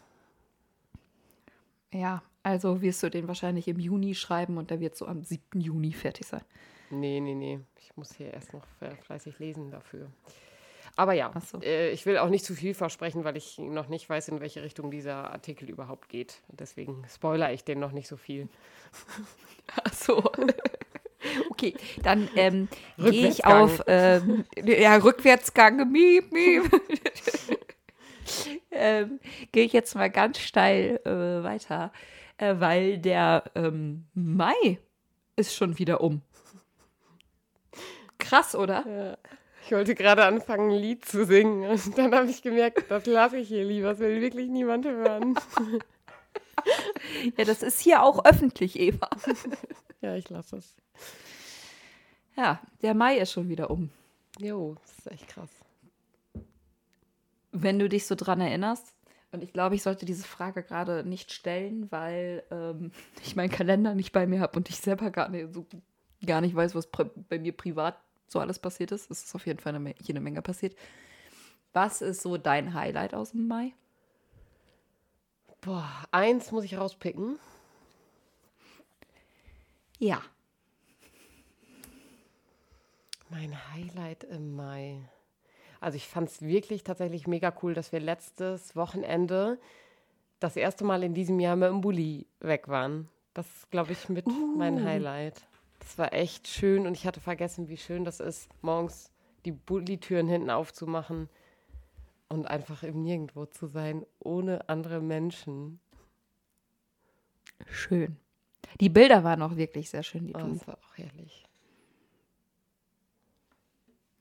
Ja, 1.92 2.22
also 2.42 2.80
wirst 2.82 3.02
du 3.02 3.10
den 3.10 3.28
wahrscheinlich 3.28 3.68
im 3.68 3.78
Juni 3.78 4.14
schreiben 4.14 4.56
und 4.58 4.70
der 4.70 4.80
wird 4.80 4.96
so 4.96 5.06
am 5.06 5.22
7. 5.22 5.60
Juni 5.60 5.92
fertig 5.92 6.26
sein. 6.26 6.42
Nee, 6.90 7.20
nee, 7.20 7.34
nee. 7.34 7.60
Ich 7.78 7.96
muss 7.96 8.12
hier 8.14 8.32
erst 8.32 8.52
noch 8.54 8.64
fle- 8.80 8.96
fleißig 9.02 9.38
lesen 9.38 9.70
dafür. 9.70 10.10
Aber 10.96 11.12
ja, 11.12 11.32
so. 11.40 11.60
äh, 11.62 11.90
ich 11.90 12.04
will 12.04 12.18
auch 12.18 12.28
nicht 12.28 12.44
zu 12.44 12.54
viel 12.54 12.74
versprechen, 12.74 13.24
weil 13.24 13.36
ich 13.36 13.58
noch 13.58 13.88
nicht 13.88 14.08
weiß, 14.08 14.28
in 14.28 14.40
welche 14.40 14.62
Richtung 14.62 14.90
dieser 14.90 15.30
Artikel 15.30 15.70
überhaupt 15.70 16.08
geht. 16.08 16.42
Deswegen 16.48 17.04
spoiler 17.08 17.52
ich 17.52 17.64
den 17.64 17.78
noch 17.78 17.92
nicht 17.92 18.08
so 18.08 18.16
viel. 18.16 18.48
Ach 19.84 19.92
so. 19.94 20.22
Okay, 21.62 21.74
dann 22.02 22.28
ähm, 22.34 22.68
gehe 22.98 23.28
ich 23.28 23.44
auf 23.44 23.82
ähm, 23.86 24.44
ja, 24.64 24.96
Rückwärtsgang, 24.96 25.88
miep, 25.92 26.32
miep. 26.32 26.64
ähm, 28.72 29.20
gehe 29.52 29.64
ich 29.64 29.72
jetzt 29.72 29.94
mal 29.94 30.10
ganz 30.10 30.40
steil 30.40 31.00
äh, 31.04 31.44
weiter, 31.44 31.92
äh, 32.38 32.56
weil 32.58 32.98
der 32.98 33.44
ähm, 33.54 34.06
Mai 34.12 34.80
ist 35.36 35.54
schon 35.54 35.78
wieder 35.78 36.00
um. 36.00 36.22
Krass, 38.18 38.56
oder? 38.56 39.18
Ich 39.64 39.70
wollte 39.70 39.94
gerade 39.94 40.24
anfangen, 40.24 40.70
ein 40.70 40.78
Lied 40.78 41.04
zu 41.04 41.24
singen. 41.24 41.70
Und 41.70 41.96
dann 41.96 42.12
habe 42.12 42.28
ich 42.28 42.42
gemerkt, 42.42 42.90
das 42.90 43.06
lasse 43.06 43.36
ich 43.36 43.48
hier 43.48 43.64
lieber. 43.64 43.90
Das 43.90 44.00
will 44.00 44.20
wirklich 44.20 44.48
niemand 44.48 44.86
hören. 44.86 45.36
Ja, 47.36 47.44
das 47.44 47.62
ist 47.62 47.80
hier 47.80 48.02
auch 48.02 48.24
öffentlich, 48.24 48.78
Eva. 48.78 49.08
Ja, 50.00 50.16
ich 50.16 50.28
lasse 50.30 50.56
es. 50.56 50.74
Ja, 52.36 52.60
der 52.80 52.94
Mai 52.94 53.18
ist 53.18 53.32
schon 53.32 53.48
wieder 53.48 53.70
um. 53.70 53.90
Jo, 54.38 54.76
das 54.80 54.98
ist 54.98 55.06
echt 55.10 55.28
krass. 55.28 55.50
Wenn 57.52 57.78
du 57.78 57.88
dich 57.88 58.06
so 58.06 58.14
dran 58.14 58.40
erinnerst, 58.40 58.94
und 59.32 59.42
ich 59.42 59.52
glaube, 59.52 59.74
ich 59.74 59.82
sollte 59.82 60.04
diese 60.04 60.24
Frage 60.24 60.62
gerade 60.62 61.04
nicht 61.04 61.32
stellen, 61.32 61.90
weil 61.90 62.42
ähm, 62.50 62.92
ich 63.24 63.36
meinen 63.36 63.50
Kalender 63.50 63.94
nicht 63.94 64.12
bei 64.12 64.26
mir 64.26 64.40
habe 64.40 64.56
und 64.58 64.68
ich 64.68 64.76
selber 64.76 65.10
gar 65.10 65.28
nicht, 65.28 65.52
so, 65.52 65.66
gar 66.24 66.40
nicht 66.40 66.54
weiß, 66.54 66.74
was 66.74 66.88
bei 66.88 67.38
mir 67.38 67.52
privat 67.52 67.98
so 68.28 68.40
alles 68.40 68.58
passiert 68.58 68.92
ist. 68.92 69.10
Es 69.10 69.24
ist 69.24 69.34
auf 69.34 69.46
jeden 69.46 69.58
Fall 69.58 69.74
eine, 69.74 69.94
eine 70.08 70.20
Menge 70.20 70.42
passiert. 70.42 70.76
Was 71.72 72.02
ist 72.02 72.22
so 72.22 72.36
dein 72.36 72.74
Highlight 72.74 73.14
aus 73.14 73.32
dem 73.32 73.48
Mai? 73.48 73.74
Boah, 75.60 75.88
eins 76.10 76.50
muss 76.50 76.64
ich 76.64 76.76
rauspicken. 76.76 77.38
Ja. 79.98 80.20
Mein 83.32 83.56
Highlight 83.72 84.24
im 84.24 84.54
Mai. 84.54 85.00
Also 85.80 85.96
ich 85.96 86.06
fand 86.06 86.28
es 86.28 86.42
wirklich 86.42 86.84
tatsächlich 86.84 87.26
mega 87.26 87.52
cool, 87.62 87.72
dass 87.72 87.90
wir 87.90 87.98
letztes 87.98 88.76
Wochenende 88.76 89.58
das 90.38 90.54
erste 90.56 90.84
Mal 90.84 91.02
in 91.02 91.14
diesem 91.14 91.40
Jahr 91.40 91.56
mit 91.56 91.70
dem 91.70 91.80
Bulli 91.80 92.26
weg 92.40 92.68
waren. 92.68 93.08
Das 93.32 93.46
ist, 93.46 93.70
glaube 93.70 93.92
ich, 93.92 94.10
mit 94.10 94.26
mein 94.58 94.84
Highlight. 94.84 95.46
Das 95.78 95.96
war 95.96 96.12
echt 96.12 96.46
schön 96.46 96.86
und 96.86 96.92
ich 96.94 97.06
hatte 97.06 97.20
vergessen, 97.20 97.68
wie 97.70 97.78
schön 97.78 98.04
das 98.04 98.20
ist, 98.20 98.50
morgens 98.62 99.10
die 99.46 99.52
Bulli-Türen 99.52 100.28
hinten 100.28 100.50
aufzumachen 100.50 101.30
und 102.28 102.46
einfach 102.46 102.82
im 102.82 103.02
Nirgendwo 103.02 103.46
zu 103.46 103.66
sein, 103.66 104.04
ohne 104.18 104.68
andere 104.68 105.00
Menschen. 105.00 105.80
Schön. 107.66 108.18
Die 108.80 108.90
Bilder 108.90 109.24
waren 109.24 109.40
auch 109.40 109.56
wirklich 109.56 109.88
sehr 109.88 110.02
schön, 110.02 110.26
die 110.26 110.34
Oh, 110.34 110.38
du. 110.38 110.52
das 110.52 110.68
war 110.68 110.76
auch 110.76 110.98
herrlich. 110.98 111.46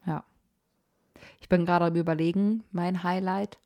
Ja. 0.06 0.24
Ich 1.41 1.50
bin 1.50 1.65
gerade 1.65 1.86
am 1.86 1.95
Überlegen, 1.95 2.63
mein 2.71 3.03
Highlight. 3.03 3.57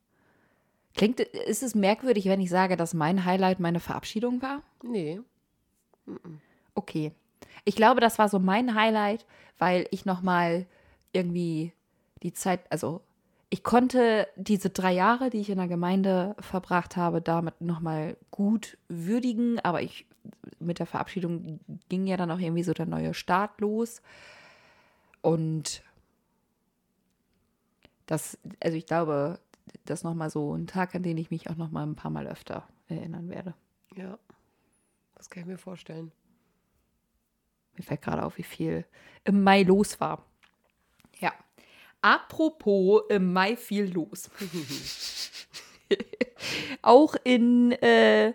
Klingt, 0.96 1.20
ist 1.20 1.62
es 1.62 1.76
merkwürdig, 1.76 2.26
wenn 2.26 2.40
ich 2.40 2.50
sage, 2.50 2.78
dass 2.78 2.94
mein 2.94 3.26
Highlight 3.26 3.60
meine 3.60 3.82
Verabschiedung 3.82 4.42
war? 4.42 4.64
Nee. 4.82 5.20
Okay. 6.74 7.12
Ich 7.66 7.76
glaube, 7.76 8.00
das 8.00 8.18
war 8.18 8.30
so 8.30 8.40
mein 8.40 8.76
Highlight, 8.76 9.26
weil 9.58 9.88
ich 9.92 10.06
nochmal 10.06 10.66
irgendwie 11.12 11.74
die 12.24 12.34
Zeit, 12.34 12.62
also 12.70 13.02
ich 13.50 13.64
konnte 13.64 14.28
diese 14.36 14.70
drei 14.70 14.94
Jahre, 14.94 15.30
die 15.30 15.40
ich 15.40 15.50
in 15.50 15.58
der 15.58 15.68
Gemeinde 15.68 16.36
verbracht 16.40 16.98
habe, 16.98 17.22
damit 17.22 17.62
nochmal 17.62 18.18
gut 18.32 18.78
würdigen, 18.88 19.60
aber 19.60 19.82
ich 19.82 20.06
mit 20.60 20.80
der 20.80 20.86
Verabschiedung 20.86 21.60
ging 21.90 22.08
ja 22.08 22.18
dann 22.18 22.32
auch 22.32 22.40
irgendwie 22.40 22.64
so 22.64 22.74
der 22.74 22.86
neue 22.86 23.14
Start 23.14 23.60
los. 23.62 24.02
Und 25.22 25.84
das, 28.06 28.38
also 28.62 28.78
ich 28.78 28.86
glaube, 28.86 29.40
das 29.86 30.04
nochmal 30.04 30.30
so 30.30 30.56
ein 30.56 30.68
Tag, 30.68 30.96
an 30.96 31.04
den 31.04 31.18
ich 31.18 31.32
mich 31.32 31.50
auch 31.50 31.56
nochmal 31.56 31.86
ein 31.86 31.96
paar 31.96 32.12
Mal 32.12 32.28
öfter 32.28 32.68
erinnern 32.88 33.30
werde. 33.30 33.54
Ja. 33.96 34.18
Das 35.16 35.30
kann 35.30 35.42
ich 35.42 35.48
mir 35.48 35.58
vorstellen. 35.58 36.12
Mir 37.76 37.84
fällt 37.84 38.02
gerade 38.02 38.24
auf, 38.24 38.38
wie 38.38 38.44
viel 38.44 38.86
im 39.24 39.44
Mai 39.44 39.64
los 39.64 40.00
war. 40.00 40.26
Ja. 41.20 41.34
Apropos 42.02 43.04
im 43.10 43.34
Mai 43.34 43.56
viel 43.56 43.92
los. 43.92 44.30
Auch 46.82 47.16
in 47.24 47.72
äh, 47.72 48.34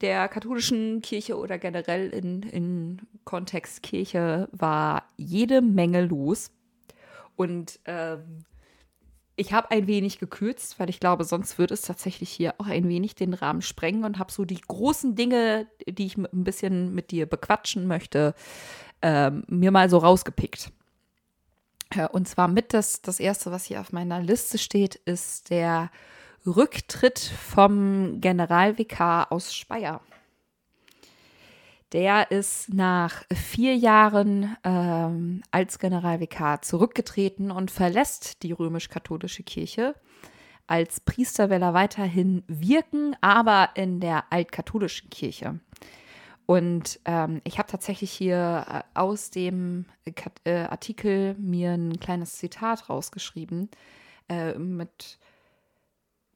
der 0.00 0.28
katholischen 0.28 1.02
Kirche 1.02 1.36
oder 1.36 1.58
generell 1.58 2.10
in, 2.10 2.42
in 2.42 3.00
Kontext 3.24 3.82
Kirche 3.82 4.48
war 4.52 5.04
jede 5.16 5.62
Menge 5.62 6.06
los. 6.06 6.50
Und 7.36 7.78
ähm, 7.84 8.44
ich 9.36 9.52
habe 9.52 9.70
ein 9.70 9.86
wenig 9.86 10.18
gekürzt, 10.18 10.80
weil 10.80 10.88
ich 10.88 10.98
glaube, 10.98 11.24
sonst 11.24 11.58
würde 11.58 11.74
es 11.74 11.82
tatsächlich 11.82 12.30
hier 12.30 12.54
auch 12.58 12.66
ein 12.66 12.88
wenig 12.88 13.14
den 13.14 13.34
Rahmen 13.34 13.62
sprengen 13.62 14.04
und 14.04 14.18
habe 14.18 14.32
so 14.32 14.44
die 14.44 14.60
großen 14.60 15.14
Dinge, 15.14 15.66
die 15.86 16.06
ich 16.06 16.16
ein 16.16 16.44
bisschen 16.44 16.94
mit 16.94 17.10
dir 17.10 17.26
bequatschen 17.26 17.86
möchte, 17.86 18.34
ähm, 19.02 19.44
mir 19.48 19.70
mal 19.70 19.90
so 19.90 19.98
rausgepickt. 19.98 20.72
Und 22.10 22.26
zwar 22.26 22.48
mit 22.48 22.74
das, 22.74 23.00
das 23.00 23.20
erste, 23.20 23.52
was 23.52 23.64
hier 23.64 23.80
auf 23.80 23.92
meiner 23.92 24.20
Liste 24.20 24.58
steht, 24.58 24.96
ist 24.96 25.50
der 25.50 25.90
Rücktritt 26.44 27.18
vom 27.18 28.20
Generalvikar 28.20 29.30
aus 29.30 29.54
Speyer. 29.54 30.00
Der 31.92 32.30
ist 32.32 32.74
nach 32.74 33.24
vier 33.32 33.76
Jahren 33.76 34.56
ähm, 34.64 35.42
als 35.52 35.78
Generalvikar 35.78 36.62
zurückgetreten 36.62 37.50
und 37.50 37.70
verlässt 37.70 38.42
die 38.42 38.52
römisch-katholische 38.52 39.44
Kirche. 39.44 39.94
Als 40.66 40.98
Priester 41.00 41.48
will 41.48 41.62
er 41.62 41.74
weiterhin 41.74 42.42
wirken, 42.48 43.16
aber 43.20 43.70
in 43.74 44.00
der 44.00 44.24
altkatholischen 44.32 45.10
Kirche. 45.10 45.60
Und 46.44 47.00
ähm, 47.04 47.40
ich 47.44 47.58
habe 47.58 47.70
tatsächlich 47.70 48.12
hier 48.12 48.64
äh, 48.68 48.82
aus 48.98 49.30
dem 49.30 49.86
Kat 50.14 50.40
äh, 50.44 50.62
Artikel 50.62 51.34
mir 51.38 51.72
ein 51.72 51.98
kleines 52.00 52.36
Zitat 52.36 52.88
rausgeschrieben, 52.88 53.68
äh, 54.28 54.54
mit 54.54 55.18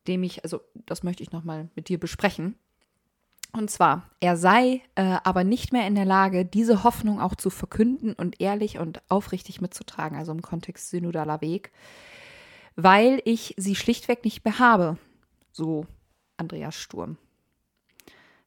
dem 0.06 0.22
ich, 0.24 0.44
also 0.44 0.60
das 0.86 1.02
möchte 1.02 1.22
ich 1.22 1.32
nochmal 1.32 1.68
mit 1.76 1.88
dir 1.88 1.98
besprechen. 1.98 2.56
Und 3.52 3.70
zwar, 3.70 4.08
er 4.20 4.36
sei 4.36 4.82
äh, 4.94 5.18
aber 5.24 5.42
nicht 5.42 5.72
mehr 5.72 5.86
in 5.86 5.96
der 5.96 6.04
Lage, 6.04 6.44
diese 6.44 6.84
Hoffnung 6.84 7.20
auch 7.20 7.34
zu 7.34 7.50
verkünden 7.50 8.12
und 8.12 8.40
ehrlich 8.40 8.78
und 8.78 9.02
aufrichtig 9.08 9.60
mitzutragen, 9.60 10.16
also 10.16 10.30
im 10.30 10.42
Kontext 10.42 10.90
synodaler 10.90 11.40
Weg, 11.40 11.72
weil 12.76 13.20
ich 13.24 13.54
sie 13.56 13.74
schlichtweg 13.74 14.24
nicht 14.24 14.44
mehr 14.44 14.60
habe. 14.60 14.98
So 15.50 15.86
Andreas 16.36 16.76
Sturm. 16.76 17.18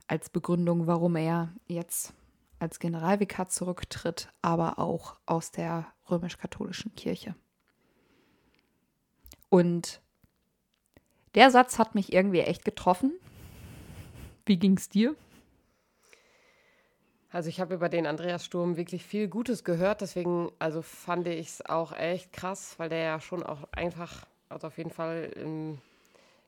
Als 0.08 0.30
Begründung, 0.30 0.88
warum 0.88 1.16
er 1.16 1.54
jetzt 1.68 2.14
als 2.60 2.80
Generalvikar 2.80 3.50
zurücktritt, 3.50 4.30
aber 4.42 4.80
auch 4.80 5.18
aus 5.26 5.52
der 5.52 5.86
römisch-katholischen 6.10 6.96
Kirche. 6.96 7.36
Und 9.50 10.02
der 11.36 11.52
Satz 11.52 11.78
hat 11.78 11.94
mich 11.94 12.14
irgendwie 12.14 12.40
echt 12.40 12.64
getroffen. 12.64 13.12
Wie 14.46 14.58
ging's 14.58 14.90
dir? 14.90 15.16
Also 17.30 17.50
ich 17.50 17.60
habe 17.60 17.74
über 17.74 17.90
den 17.90 18.06
Andreas 18.06 18.46
Sturm 18.46 18.78
wirklich 18.78 19.04
viel 19.04 19.28
Gutes 19.28 19.64
gehört, 19.64 20.02
deswegen 20.02 20.52
also 20.60 20.84
fand 20.84 21.28
ich 21.28 21.48
es 21.48 21.66
auch 21.66 21.92
echt 21.92 22.32
krass, 22.32 22.76
weil 22.78 22.90
der 22.90 23.00
ja 23.00 23.20
schon 23.20 23.42
auch 23.42 23.68
einfach, 23.72 24.28
also 24.50 24.68
auf 24.68 24.78
jeden 24.78 24.92
Fall 24.92 25.32
in, 25.36 25.82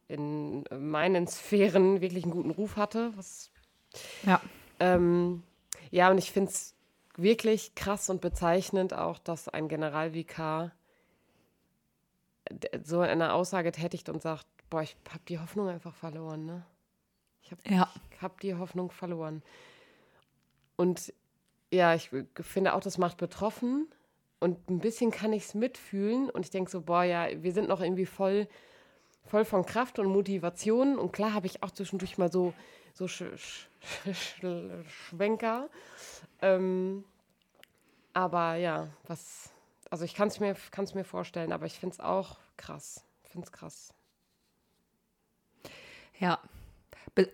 in 0.07 0.63
meinen 0.77 1.25
Sphären 1.27 2.01
wirklich 2.01 2.23
einen 2.23 2.33
guten 2.33 2.51
Ruf 2.51 2.75
hatte. 2.75 3.11
Was, 3.15 3.49
Ja. 4.27 4.39
ähm, 4.79 5.41
ja, 5.89 6.11
und 6.11 6.19
ich 6.19 6.31
finde 6.31 6.51
es 6.51 6.75
wirklich 7.17 7.73
krass 7.73 8.11
und 8.11 8.21
bezeichnend 8.21 8.93
auch, 8.93 9.17
dass 9.17 9.49
ein 9.49 9.67
Generalvikar 9.67 10.71
so 12.83 12.99
eine 12.99 13.33
Aussage 13.33 13.71
tätigt 13.71 14.07
und 14.09 14.21
sagt, 14.21 14.45
boah, 14.69 14.83
ich 14.83 14.95
habe 15.09 15.23
die 15.27 15.39
Hoffnung 15.39 15.67
einfach 15.67 15.95
verloren, 15.95 16.45
ne? 16.45 16.63
Ich 17.45 17.51
habe 17.51 17.61
Ja. 17.69 17.89
habe 18.21 18.35
die 18.41 18.55
Hoffnung 18.55 18.89
verloren. 18.89 19.43
Und 20.75 21.13
ja, 21.71 21.93
ich 21.93 22.09
finde 22.41 22.73
auch, 22.73 22.79
das 22.81 22.97
macht 22.97 23.17
betroffen. 23.17 23.87
Und 24.39 24.69
ein 24.69 24.79
bisschen 24.79 25.11
kann 25.11 25.31
ich 25.31 25.43
es 25.43 25.53
mitfühlen. 25.53 26.29
Und 26.29 26.43
ich 26.43 26.49
denke 26.49 26.71
so, 26.71 26.81
boah, 26.81 27.03
ja, 27.03 27.27
wir 27.43 27.53
sind 27.53 27.69
noch 27.69 27.81
irgendwie 27.81 28.05
voll, 28.07 28.47
voll 29.25 29.45
von 29.45 29.65
Kraft 29.65 29.99
und 29.99 30.07
Motivation. 30.07 30.97
Und 30.97 31.11
klar 31.13 31.33
habe 31.33 31.45
ich 31.45 31.61
auch 31.63 31.71
zwischendurch 31.71 32.17
mal 32.17 32.31
so, 32.31 32.53
so 32.93 33.07
Sch 33.07 33.23
Sch 33.37 33.67
Sch 34.11 34.45
Schwenker. 34.87 35.69
Ähm, 36.41 37.03
aber 38.13 38.55
ja, 38.55 38.87
was 39.07 39.51
Also 39.91 40.03
ich 40.03 40.15
kann 40.15 40.29
es 40.29 40.39
mir, 40.39 40.55
kann's 40.71 40.95
mir 40.95 41.03
vorstellen, 41.05 41.51
aber 41.53 41.65
ich 41.67 41.79
finde 41.79 41.93
es 41.93 41.99
auch 41.99 42.37
krass. 42.57 43.03
Ich 43.23 43.29
finde 43.29 43.45
es 43.45 43.51
krass. 43.51 43.93
Ja. 46.19 46.39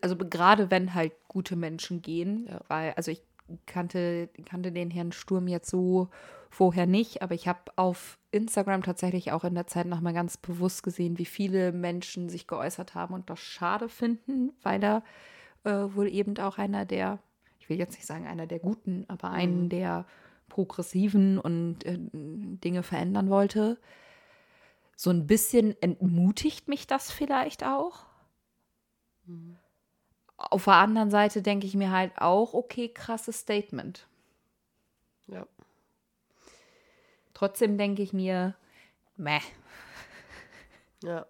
Also 0.02 0.16
gerade 0.16 0.70
wenn 0.70 0.94
halt 0.94 1.14
gute 1.28 1.56
Menschen 1.56 2.02
gehen, 2.02 2.48
Ja. 2.48 2.62
weil, 2.68 2.94
also 2.94 3.12
ich 3.12 3.24
kannte, 3.66 4.30
kannte 4.46 4.72
den 4.72 4.92
Herrn 4.92 5.12
Sturm 5.12 5.48
jetzt 5.48 5.70
so 5.70 6.10
vorher 6.50 6.86
nicht, 6.86 7.22
aber 7.22 7.34
ich 7.34 7.48
habe 7.48 7.60
auf 7.78 8.20
Instagram 8.32 8.84
tatsächlich 8.84 9.32
auch 9.32 9.44
in 9.44 9.56
der 9.56 9.68
Zeit 9.68 9.88
nochmal 9.88 10.14
ganz 10.14 10.38
bewusst 10.38 10.84
gesehen, 10.84 11.18
wie 11.18 11.26
viele 11.26 11.72
Menschen 11.72 12.30
sich 12.30 12.48
geäußert 12.48 12.94
haben 12.96 13.14
und 13.14 13.30
das 13.30 13.40
schade 13.40 13.90
finden, 13.90 14.52
weil 14.62 14.84
er 14.84 15.04
äh, 15.64 15.94
wohl 15.96 16.08
eben 16.08 16.38
auch 16.38 16.58
einer 16.58 16.86
der, 16.86 17.20
ich 17.60 17.70
will 17.70 17.78
jetzt 17.78 17.94
nicht 17.96 18.06
sagen 18.06 18.28
einer 18.28 18.48
der 18.48 18.60
Guten, 18.60 19.06
aber 19.08 19.32
einen 19.32 19.70
der 19.70 20.06
Progressiven 20.50 21.38
und 21.40 21.86
äh, 21.86 21.98
Dinge 21.98 22.84
verändern 22.84 23.30
wollte. 23.30 23.80
So 24.96 25.10
ein 25.10 25.26
bisschen 25.26 25.76
entmutigt 25.82 26.68
mich 26.68 26.86
das 26.88 27.12
vielleicht 27.12 27.66
auch. 27.66 28.06
Auf 30.50 30.66
der 30.66 30.74
anderen 30.74 31.12
Seite 31.12 31.42
denke 31.42 31.68
ich 31.68 31.76
mir 31.76 31.92
halt 31.92 32.12
auch, 32.18 32.54
okay, 32.54 32.90
krasses 32.90 33.40
Statement. 33.40 34.08
Ja. 35.28 35.46
Trotzdem 37.34 37.78
denke 37.78 38.02
ich 38.02 38.14
mir, 38.14 38.56
meh. 39.18 39.40
Ja. 41.04 41.26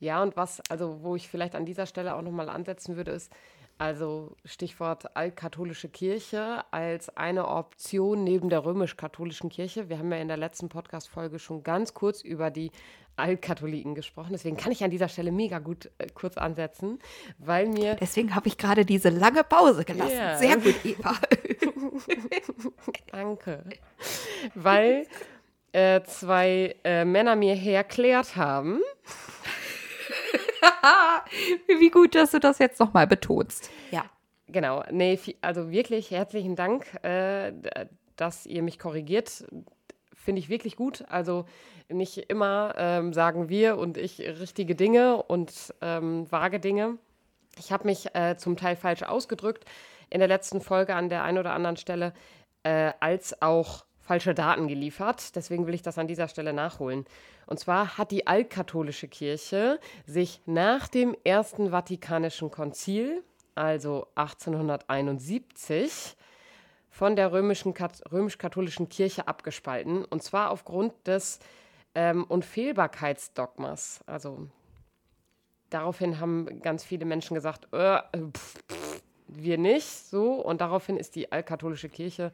Ja, 0.00 0.22
und 0.22 0.36
was, 0.36 0.60
also 0.70 1.02
wo 1.02 1.16
ich 1.16 1.28
vielleicht 1.28 1.54
an 1.54 1.66
dieser 1.66 1.86
Stelle 1.86 2.14
auch 2.14 2.22
nochmal 2.22 2.48
ansetzen 2.48 2.96
würde, 2.96 3.10
ist, 3.10 3.32
also 3.78 4.36
Stichwort 4.44 5.16
altkatholische 5.16 5.88
Kirche 5.88 6.64
als 6.72 7.16
eine 7.16 7.46
Option 7.48 8.24
neben 8.24 8.48
der 8.48 8.64
römisch-katholischen 8.64 9.50
Kirche. 9.50 9.88
Wir 9.88 9.98
haben 9.98 10.10
ja 10.10 10.18
in 10.18 10.28
der 10.28 10.36
letzten 10.36 10.68
Podcast-Folge 10.68 11.38
schon 11.38 11.62
ganz 11.62 11.94
kurz 11.94 12.22
über 12.22 12.50
die 12.50 12.72
Altkatholiken 13.18 13.94
gesprochen. 13.94 14.30
Deswegen 14.32 14.56
kann 14.56 14.72
ich 14.72 14.84
an 14.84 14.90
dieser 14.90 15.08
Stelle 15.08 15.32
mega 15.32 15.58
gut 15.58 15.90
äh, 15.98 16.06
kurz 16.12 16.36
ansetzen, 16.36 16.98
weil 17.38 17.66
mir 17.68 17.96
Deswegen 17.96 18.34
habe 18.34 18.48
ich 18.48 18.58
gerade 18.58 18.84
diese 18.84 19.08
lange 19.08 19.44
Pause 19.44 19.84
gelassen. 19.84 20.16
Ja. 20.16 20.36
Sehr 20.38 20.56
gut, 20.56 20.74
Eva. 20.84 21.14
Danke. 23.10 23.64
Weil 24.54 25.06
äh, 25.72 26.02
zwei 26.02 26.76
äh, 26.84 27.04
Männer 27.04 27.36
mir 27.36 27.54
erklärt 27.54 28.36
haben, 28.36 28.80
Wie 31.78 31.90
gut, 31.90 32.14
dass 32.14 32.32
du 32.32 32.40
das 32.40 32.58
jetzt 32.58 32.80
nochmal 32.80 33.06
betonst. 33.06 33.70
Ja. 33.90 34.04
genau, 34.46 34.82
nee, 34.90 35.18
also 35.40 35.70
wirklich 35.70 36.10
herzlichen 36.10 36.56
Dank, 36.56 36.86
äh, 37.04 37.52
dass 38.16 38.46
ihr 38.46 38.62
mich 38.62 38.78
korrigiert. 38.78 39.44
Finde 40.14 40.40
ich 40.40 40.48
wirklich 40.48 40.76
gut. 40.76 41.04
Also 41.08 41.46
nicht 41.88 42.18
immer 42.30 42.74
ähm, 42.76 43.12
sagen 43.12 43.48
wir 43.48 43.78
und 43.78 43.96
ich 43.96 44.20
richtige 44.20 44.74
Dinge 44.74 45.22
und 45.22 45.74
ähm, 45.80 46.30
vage 46.30 46.60
Dinge. 46.60 46.98
Ich 47.58 47.72
habe 47.72 47.86
mich 47.86 48.14
äh, 48.14 48.36
zum 48.36 48.56
Teil 48.56 48.76
falsch 48.76 49.02
ausgedrückt 49.02 49.64
in 50.10 50.20
der 50.20 50.28
letzten 50.28 50.60
Folge 50.60 50.94
an 50.94 51.08
der 51.08 51.22
einen 51.22 51.38
oder 51.38 51.52
anderen 51.52 51.76
Stelle, 51.76 52.12
äh, 52.62 52.92
als 53.00 53.42
auch 53.42 53.84
falsche 54.00 54.34
Daten 54.34 54.68
geliefert. 54.68 55.36
Deswegen 55.36 55.66
will 55.66 55.74
ich 55.74 55.82
das 55.82 55.98
an 55.98 56.08
dieser 56.08 56.28
Stelle 56.28 56.52
nachholen. 56.52 57.04
Und 57.46 57.58
zwar 57.58 57.98
hat 57.98 58.10
die 58.10 58.26
altkatholische 58.26 59.08
Kirche 59.08 59.80
sich 60.06 60.40
nach 60.46 60.88
dem 60.88 61.16
Ersten 61.24 61.70
Vatikanischen 61.70 62.50
Konzil, 62.50 63.22
also 63.54 64.06
1871, 64.14 66.16
von 66.90 67.16
der 67.16 67.32
römisch-katholischen 67.32 68.88
Kirche 68.88 69.28
abgespalten. 69.28 70.04
Und 70.04 70.22
zwar 70.22 70.50
aufgrund 70.50 70.94
des 71.06 71.38
ähm, 71.98 72.22
Unfehlbarkeitsdogmas. 72.22 74.04
Also 74.06 74.46
daraufhin 75.68 76.20
haben 76.20 76.62
ganz 76.62 76.84
viele 76.84 77.04
Menschen 77.04 77.34
gesagt, 77.34 77.66
äh, 77.72 77.98
pff, 78.30 78.54
pff, 78.70 79.02
wir 79.26 79.58
nicht 79.58 79.88
so. 79.88 80.34
Und 80.34 80.60
daraufhin 80.60 80.96
ist 80.96 81.16
die 81.16 81.32
altkatholische 81.32 81.88
Kirche 81.88 82.30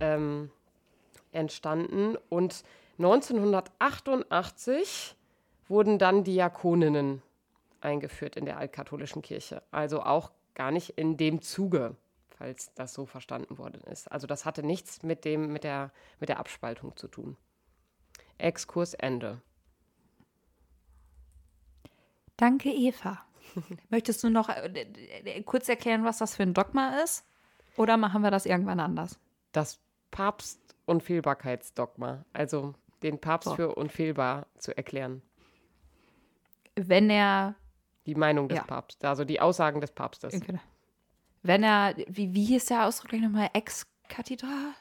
ähm, 0.00 0.50
entstanden. 1.30 2.16
Und 2.28 2.64
1988 2.98 5.14
wurden 5.68 6.00
dann 6.00 6.24
Diakoninnen 6.24 7.22
eingeführt 7.80 8.34
in 8.34 8.44
der 8.44 8.58
altkatholischen 8.58 9.22
Kirche. 9.22 9.62
Also 9.70 10.02
auch 10.02 10.32
gar 10.54 10.72
nicht 10.72 10.98
in 10.98 11.16
dem 11.16 11.42
Zuge, 11.42 11.94
falls 12.30 12.74
das 12.74 12.92
so 12.92 13.06
verstanden 13.06 13.56
worden 13.56 13.82
ist. 13.82 14.10
Also 14.10 14.26
das 14.26 14.44
hatte 14.44 14.64
nichts 14.64 15.04
mit, 15.04 15.24
dem, 15.24 15.52
mit, 15.52 15.62
der, 15.62 15.92
mit 16.18 16.28
der 16.28 16.40
Abspaltung 16.40 16.96
zu 16.96 17.06
tun. 17.06 17.36
Exkurs 18.38 18.94
Ende. 18.94 19.40
Danke, 22.36 22.70
Eva. 22.70 23.24
Möchtest 23.88 24.22
du 24.24 24.30
noch 24.30 24.48
äh, 24.48 24.86
äh, 25.24 25.42
kurz 25.42 25.68
erklären, 25.68 26.04
was 26.04 26.18
das 26.18 26.36
für 26.36 26.42
ein 26.42 26.54
Dogma 26.54 27.00
ist? 27.02 27.24
Oder 27.76 27.96
machen 27.96 28.22
wir 28.22 28.30
das 28.30 28.46
irgendwann 28.46 28.80
anders? 28.80 29.18
Das 29.52 29.78
Papst-Unfehlbarkeitsdogma. 30.10 32.24
Also 32.32 32.74
den 33.02 33.20
Papst 33.20 33.48
So. 33.50 33.54
für 33.56 33.74
unfehlbar 33.74 34.46
zu 34.58 34.76
erklären. 34.76 35.22
Wenn 36.74 37.10
er, 37.10 37.54
Die 38.06 38.14
Meinung 38.14 38.48
des 38.48 38.58
Ja. 38.58 38.64
Papstes, 38.64 39.08
also 39.08 39.24
die 39.24 39.40
Aussagen 39.40 39.80
des 39.80 39.92
Papstes. 39.92 40.40
wenn 41.42 41.62
er, 41.62 41.94
wie, 42.08 42.34
wie 42.34 42.44
hieß 42.44 42.66
der 42.66 42.86
Ausdruck 42.86 43.12
nochmal, 43.14 43.50
ex-kathedral 43.54 44.74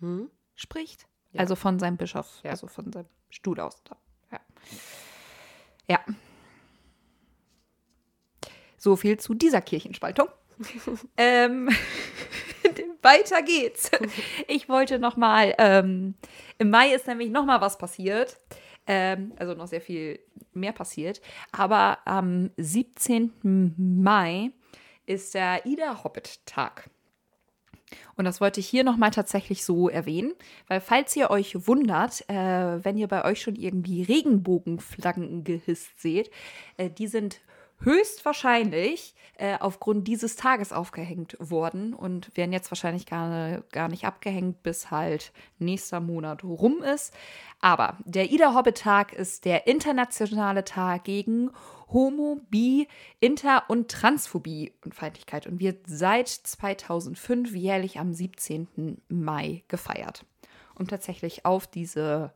Hm? 0.00 0.30
spricht? 0.54 1.06
Ja. 1.34 1.40
Also 1.40 1.56
von 1.56 1.78
seinem 1.78 1.96
Bischof, 1.96 2.40
Ja. 2.42 2.50
also 2.50 2.66
von 2.66 2.90
seinem 2.92 3.08
Stuhl 3.30 3.60
aus. 3.60 3.82
Ja. 4.32 4.40
ja. 5.88 6.00
So 8.76 8.96
viel 8.96 9.18
zu 9.18 9.34
dieser 9.34 9.60
Kirchenspaltung. 9.60 10.28
ähm, 11.16 11.68
weiter 13.02 13.42
geht's. 13.42 13.90
Ich 14.46 14.68
wollte 14.68 14.98
noch 14.98 15.16
mal, 15.16 15.54
ähm, 15.58 16.14
im 16.58 16.70
Mai 16.70 16.94
ist 16.94 17.06
nämlich 17.06 17.30
noch 17.30 17.44
mal 17.44 17.60
was 17.60 17.78
passiert. 17.78 18.38
Ähm, 18.86 19.32
also 19.36 19.54
noch 19.54 19.66
sehr 19.66 19.80
viel 19.80 20.20
mehr 20.52 20.72
passiert. 20.72 21.20
Aber 21.52 21.98
am 22.04 22.50
17. 22.56 23.74
Mai 24.02 24.50
ist 25.06 25.34
der 25.34 25.64
Ida 25.66 26.04
Hobbit 26.04 26.44
Tag. 26.46 26.90
Und 28.16 28.24
das 28.24 28.40
wollte 28.40 28.60
ich 28.60 28.66
hier 28.66 28.84
nochmal 28.84 29.10
tatsächlich 29.10 29.64
so 29.64 29.88
erwähnen, 29.88 30.32
weil 30.68 30.80
falls 30.80 31.14
ihr 31.16 31.30
euch 31.30 31.66
wundert, 31.66 32.28
äh, 32.28 32.84
wenn 32.84 32.96
ihr 32.96 33.08
bei 33.08 33.24
euch 33.24 33.40
schon 33.42 33.56
irgendwie 33.56 34.02
Regenbogenflaggen 34.02 35.44
gehisst 35.44 36.00
seht, 36.00 36.30
äh, 36.76 36.90
die 36.90 37.06
sind 37.06 37.40
höchstwahrscheinlich 37.80 39.14
äh, 39.36 39.56
aufgrund 39.58 40.06
dieses 40.08 40.36
Tages 40.36 40.72
aufgehängt 40.72 41.36
worden 41.40 41.92
und 41.92 42.36
werden 42.36 42.52
jetzt 42.52 42.70
wahrscheinlich 42.70 43.06
gar, 43.06 43.62
gar 43.72 43.88
nicht 43.88 44.04
abgehängt, 44.04 44.62
bis 44.62 44.90
halt 44.90 45.32
nächster 45.58 46.00
Monat 46.00 46.44
rum 46.44 46.82
ist. 46.82 47.12
Aber 47.60 47.98
der 48.04 48.30
Ida 48.30 48.54
Hobbit 48.54 48.78
Tag 48.78 49.12
ist 49.12 49.44
der 49.44 49.66
internationale 49.66 50.64
Tag 50.64 51.04
gegen 51.04 51.50
Homo, 51.94 52.40
Bi, 52.50 52.88
Inter- 53.20 53.64
und 53.68 53.90
Transphobie 53.90 54.74
und 54.84 54.94
Feindlichkeit 54.94 55.46
und 55.46 55.60
wird 55.60 55.86
seit 55.86 56.28
2005 56.28 57.54
jährlich 57.54 57.98
am 57.98 58.12
17. 58.12 59.00
Mai 59.08 59.62
gefeiert. 59.68 60.26
Um 60.74 60.88
tatsächlich 60.88 61.46
auf 61.46 61.68
diese 61.68 62.34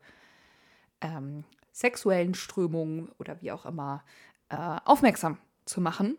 ähm, 1.01 1.45
sexuellen 1.73 2.35
Strömungen 2.35 3.11
oder 3.19 3.43
wie 3.43 3.51
auch 3.51 3.67
immer 3.67 4.05
äh, 4.49 4.57
aufmerksam 4.85 5.39
zu 5.65 5.81
machen. 5.81 6.17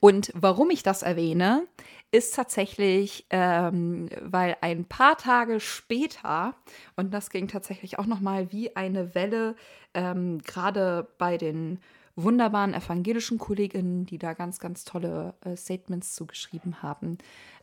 Und 0.00 0.32
warum 0.34 0.70
ich 0.70 0.82
das 0.82 1.02
erwähne, 1.02 1.66
ist 2.10 2.34
tatsächlich, 2.34 3.26
ähm, 3.30 4.08
weil 4.22 4.56
ein 4.62 4.86
paar 4.86 5.18
Tage 5.18 5.60
später, 5.60 6.54
und 6.96 7.12
das 7.12 7.30
ging 7.30 7.46
tatsächlich 7.46 7.98
auch 7.98 8.06
nochmal 8.06 8.50
wie 8.52 8.74
eine 8.74 9.14
Welle, 9.14 9.54
ähm, 9.92 10.38
gerade 10.42 11.08
bei 11.18 11.36
den 11.36 11.78
wunderbaren 12.16 12.74
evangelischen 12.74 13.38
Kolleginnen, 13.38 14.06
die 14.06 14.18
da 14.18 14.32
ganz, 14.32 14.58
ganz 14.58 14.84
tolle 14.84 15.34
äh, 15.44 15.56
Statements 15.56 16.14
zugeschrieben 16.14 16.82
haben. 16.82 17.18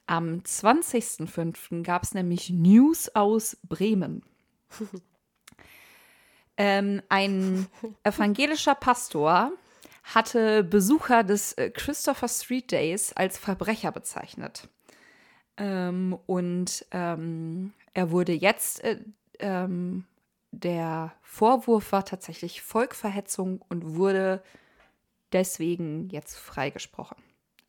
Am 0.05 0.39
20.05. 0.39 1.83
gab 1.83 2.03
es 2.03 2.13
nämlich 2.13 2.49
News 2.49 3.09
aus 3.15 3.57
Bremen. 3.67 4.23
Ähm, 6.57 7.01
ein 7.09 7.67
evangelischer 8.03 8.75
Pastor 8.75 9.51
hatte 10.03 10.63
Besucher 10.63 11.23
des 11.23 11.53
äh, 11.53 11.71
Christopher 11.71 12.27
Street 12.27 12.71
Days 12.71 13.13
als 13.13 13.37
Verbrecher 13.37 13.91
bezeichnet. 13.91 14.69
Ähm, 15.57 16.17
und 16.25 16.85
ähm, 16.91 17.73
er 17.93 18.11
wurde 18.11 18.33
jetzt, 18.33 18.83
äh, 18.83 18.99
ähm, 19.39 20.05
der 20.53 21.13
Vorwurf 21.21 21.91
war 21.91 22.05
tatsächlich 22.05 22.61
Volkverhetzung 22.61 23.61
und 23.69 23.95
wurde 23.95 24.43
deswegen 25.31 26.09
jetzt 26.09 26.37
freigesprochen. 26.37 27.17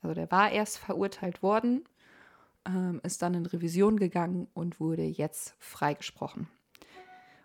Also 0.01 0.13
der 0.13 0.29
war 0.31 0.51
erst 0.51 0.77
verurteilt 0.77 1.41
worden 1.41 1.85
ähm, 2.65 2.99
ist 3.03 3.21
dann 3.21 3.33
in 3.33 3.45
Revision 3.45 3.97
gegangen 3.97 4.47
und 4.53 4.79
wurde 4.79 5.03
jetzt 5.03 5.55
freigesprochen. 5.59 6.47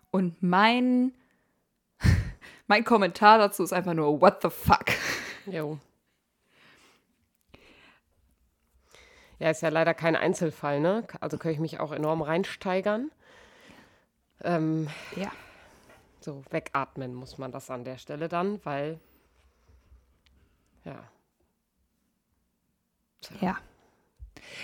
Und 0.09 0.41
mein, 0.41 1.13
mein 2.67 2.83
Kommentar 2.83 3.37
dazu 3.37 3.63
ist 3.63 3.73
einfach 3.73 3.93
nur, 3.93 4.19
what 4.21 4.41
the 4.41 4.49
fuck? 4.49 4.85
Jo. 5.45 5.79
Ja, 9.39 9.49
ist 9.49 9.61
ja 9.61 9.69
leider 9.69 9.93
kein 9.93 10.15
Einzelfall, 10.15 10.79
ne? 10.79 11.07
Also 11.19 11.37
kann 11.37 11.51
ich 11.51 11.59
mich 11.59 11.79
auch 11.79 11.91
enorm 11.91 12.21
reinsteigern. 12.21 13.09
Ähm, 14.43 14.87
Ja. 15.15 15.31
so 16.19 16.43
wegatmen 16.49 17.13
muss 17.13 17.37
man 17.37 17.51
das 17.51 17.69
an 17.69 17.83
der 17.83 17.97
Stelle 17.97 18.27
dann, 18.27 18.59
weil 18.63 18.99
ja. 20.85 21.03
Ja. 23.39 23.57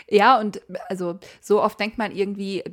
Ja, 0.10 0.40
und 0.40 0.62
also 0.90 1.20
so 1.42 1.62
oft 1.62 1.80
denkt 1.80 1.98
man 1.98 2.12
irgendwie, 2.12 2.64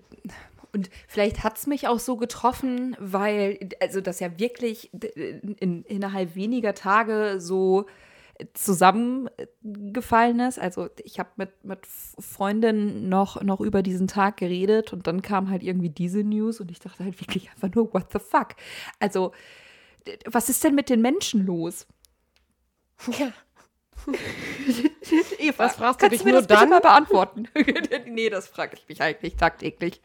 und 0.72 0.90
vielleicht 1.06 1.44
hat 1.44 1.58
es 1.58 1.66
mich 1.66 1.86
auch 1.88 1.98
so 1.98 2.16
getroffen, 2.16 2.96
weil, 2.98 3.58
also 3.80 4.00
das 4.00 4.20
ja 4.20 4.38
wirklich 4.38 4.90
in, 4.92 5.84
innerhalb 5.84 6.34
weniger 6.34 6.74
Tage 6.74 7.36
so 7.40 7.86
zusammengefallen 8.54 10.40
ist. 10.40 10.58
Also 10.58 10.88
ich 11.02 11.18
habe 11.18 11.30
mit, 11.36 11.64
mit 11.64 11.86
Freundinnen 11.86 13.08
noch, 13.08 13.40
noch 13.42 13.60
über 13.60 13.82
diesen 13.82 14.08
Tag 14.08 14.38
geredet 14.38 14.92
und 14.92 15.06
dann 15.06 15.22
kam 15.22 15.50
halt 15.50 15.62
irgendwie 15.62 15.90
diese 15.90 16.24
News 16.24 16.60
und 16.60 16.70
ich 16.70 16.80
dachte 16.80 17.04
halt 17.04 17.20
wirklich 17.20 17.50
einfach 17.50 17.74
nur, 17.74 17.92
what 17.94 18.12
the 18.12 18.18
fuck? 18.18 18.56
Also, 18.98 19.32
was 20.26 20.48
ist 20.48 20.64
denn 20.64 20.74
mit 20.74 20.90
den 20.90 21.00
Menschen 21.00 21.46
los? 21.46 21.86
Ja. 23.18 23.32
Eva, 25.38 25.64
Was 25.64 25.76
fragst 25.76 26.02
du 26.02 26.08
dich 26.08 26.24
mir 26.24 26.32
nur 26.32 26.42
das 26.42 26.58
dann? 26.58 26.68
mal 26.68 26.80
beantworten? 26.80 27.48
nee, 28.06 28.28
das 28.28 28.48
frage 28.48 28.76
ich 28.76 28.88
mich 28.88 29.00
eigentlich 29.00 29.36
tagtäglich. 29.36 30.02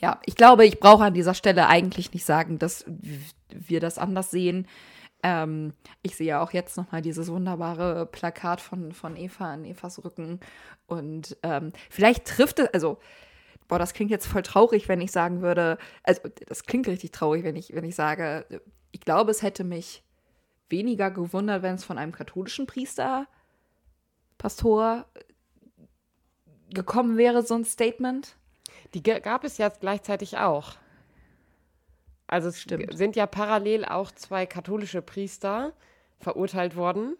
ja, 0.00 0.20
ich 0.24 0.34
glaube, 0.36 0.66
ich 0.66 0.78
brauche 0.78 1.04
an 1.04 1.14
dieser 1.14 1.34
Stelle 1.34 1.66
eigentlich 1.66 2.12
nicht 2.12 2.24
sagen, 2.24 2.58
dass 2.58 2.84
wir 3.48 3.80
das 3.80 3.98
anders 3.98 4.30
sehen. 4.30 4.68
Ähm, 5.22 5.72
ich 6.02 6.16
sehe 6.16 6.28
ja 6.28 6.42
auch 6.42 6.52
jetzt 6.52 6.76
noch 6.76 6.92
mal 6.92 7.02
dieses 7.02 7.30
wunderbare 7.30 8.06
Plakat 8.06 8.60
von, 8.60 8.92
von 8.92 9.16
Eva 9.16 9.52
an 9.52 9.64
Evas 9.64 10.04
Rücken. 10.04 10.40
Und 10.86 11.36
ähm, 11.42 11.72
vielleicht 11.90 12.26
trifft 12.26 12.60
es, 12.60 12.72
also, 12.72 12.98
boah, 13.66 13.78
das 13.78 13.94
klingt 13.94 14.10
jetzt 14.10 14.26
voll 14.26 14.42
traurig, 14.42 14.88
wenn 14.88 15.00
ich 15.00 15.12
sagen 15.12 15.42
würde, 15.42 15.78
also, 16.02 16.22
das 16.46 16.64
klingt 16.64 16.86
richtig 16.86 17.10
traurig, 17.12 17.44
wenn 17.44 17.56
ich, 17.56 17.74
wenn 17.74 17.84
ich 17.84 17.94
sage, 17.94 18.44
ich 18.92 19.00
glaube, 19.00 19.30
es 19.30 19.42
hätte 19.42 19.64
mich 19.64 20.02
weniger 20.68 21.10
gewundert, 21.10 21.62
wenn 21.62 21.74
es 21.74 21.84
von 21.84 21.98
einem 21.98 22.12
katholischen 22.12 22.66
Priester, 22.66 23.26
Pastor 24.36 25.06
gekommen 26.70 27.16
wäre, 27.16 27.42
so 27.42 27.54
ein 27.54 27.64
Statement. 27.64 28.36
Die 28.94 29.02
gab 29.02 29.44
es 29.44 29.58
ja 29.58 29.68
gleichzeitig 29.68 30.38
auch. 30.38 30.74
Also 32.28 32.48
es 32.48 32.60
Stimmt. 32.60 32.96
sind 32.96 33.16
ja 33.16 33.26
parallel 33.26 33.84
auch 33.84 34.12
zwei 34.12 34.46
katholische 34.46 35.02
Priester 35.02 35.72
verurteilt 36.20 36.76
worden 36.76 37.16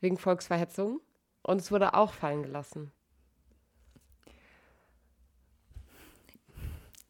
wegen 0.00 0.18
Volksverhetzung 0.18 1.00
und 1.42 1.60
es 1.60 1.70
wurde 1.70 1.94
auch 1.94 2.12
fallen 2.12 2.42
gelassen. 2.42 2.90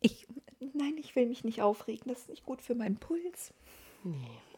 Ich, 0.00 0.26
nein, 0.74 0.96
ich 0.98 1.16
will 1.16 1.26
mich 1.26 1.44
nicht 1.44 1.62
aufregen. 1.62 2.08
Das 2.08 2.20
ist 2.20 2.28
nicht 2.28 2.44
gut 2.44 2.60
für 2.60 2.74
meinen 2.74 2.96
Puls. 2.96 3.54